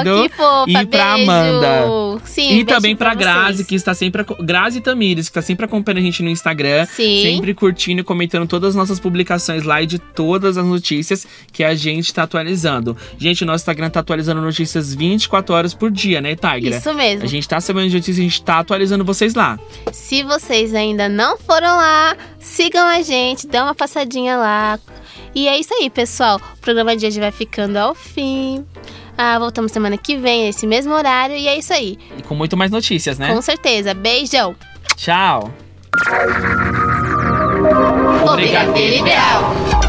Que 0.04 0.28
fofa, 0.30 0.70
e 0.70 0.86
pra 0.86 1.14
beijo. 1.14 1.30
Amanda. 1.30 2.20
Sim, 2.24 2.58
E 2.58 2.64
também 2.64 2.96
pra 2.96 3.10
vocês. 3.10 3.20
Grazi, 3.20 3.64
que 3.64 3.74
está 3.74 3.94
sempre. 3.94 4.24
Grazi 4.40 4.80
Tamires, 4.80 5.28
que 5.28 5.38
está 5.38 5.42
sempre 5.42 5.66
acompanhando 5.66 5.98
a 5.98 6.02
gente 6.02 6.22
no 6.22 6.30
Instagram. 6.30 6.86
Sim. 6.86 7.22
Sempre 7.22 7.54
curtindo 7.54 8.00
e 8.00 8.04
comentando 8.04 8.46
todas 8.46 8.70
as 8.70 8.74
nossas 8.74 8.98
publicações 9.00 9.62
lá 9.64 9.82
e 9.82 9.86
de 9.86 9.98
todas 9.98 10.56
as 10.56 10.64
notícias 10.64 11.26
que 11.52 11.64
a 11.64 11.74
gente 11.74 12.12
tá 12.12 12.22
atualizando. 12.22 12.96
Gente, 13.18 13.44
o 13.44 13.46
nosso 13.46 13.62
Instagram 13.62 13.90
tá 13.90 14.00
atualizando 14.00 14.40
notícias 14.40 14.94
24 14.94 15.54
horas 15.54 15.74
por 15.74 15.90
dia, 15.90 16.20
né, 16.20 16.34
Tigra? 16.34 16.76
Isso 16.76 16.94
mesmo. 16.94 17.24
A 17.24 17.28
gente 17.28 17.48
tá 17.48 17.60
sabendo 17.60 17.88
de 17.88 17.94
notícias, 17.96 18.18
a 18.18 18.22
gente 18.22 18.42
tá 18.42 18.58
atualizando 18.58 19.04
vocês 19.04 19.34
lá. 19.34 19.58
Se 19.92 20.22
vocês 20.22 20.74
ainda 20.74 21.08
não 21.08 21.36
foram 21.38 21.76
lá, 21.76 22.16
sigam 22.38 22.86
a 22.86 23.02
gente, 23.02 23.46
dá 23.46 23.64
uma 23.64 23.74
passadinha 23.74 24.36
lá. 24.36 24.78
E 25.34 25.48
é 25.48 25.58
isso 25.58 25.72
aí, 25.74 25.88
pessoal. 25.88 26.40
O 26.54 26.58
programa 26.60 26.96
de 26.96 27.06
hoje 27.06 27.18
vai 27.18 27.30
ficando 27.32 27.76
ao 27.76 27.94
fim. 27.94 28.64
Ah, 29.16 29.38
voltamos 29.38 29.72
semana 29.72 29.96
que 29.96 30.16
vem, 30.16 30.48
esse 30.48 30.66
mesmo 30.66 30.92
horário. 30.92 31.36
E 31.36 31.46
é 31.48 31.58
isso 31.58 31.72
aí. 31.72 31.98
E 32.16 32.22
com 32.22 32.34
muito 32.34 32.56
mais 32.56 32.70
notícias, 32.70 33.18
né? 33.18 33.32
Com 33.32 33.42
certeza. 33.42 33.94
Beijão. 33.94 34.54
Tchau! 34.96 35.52
O 38.24 38.34
Brigadeiro 38.34 38.96
Ideal. 38.96 39.81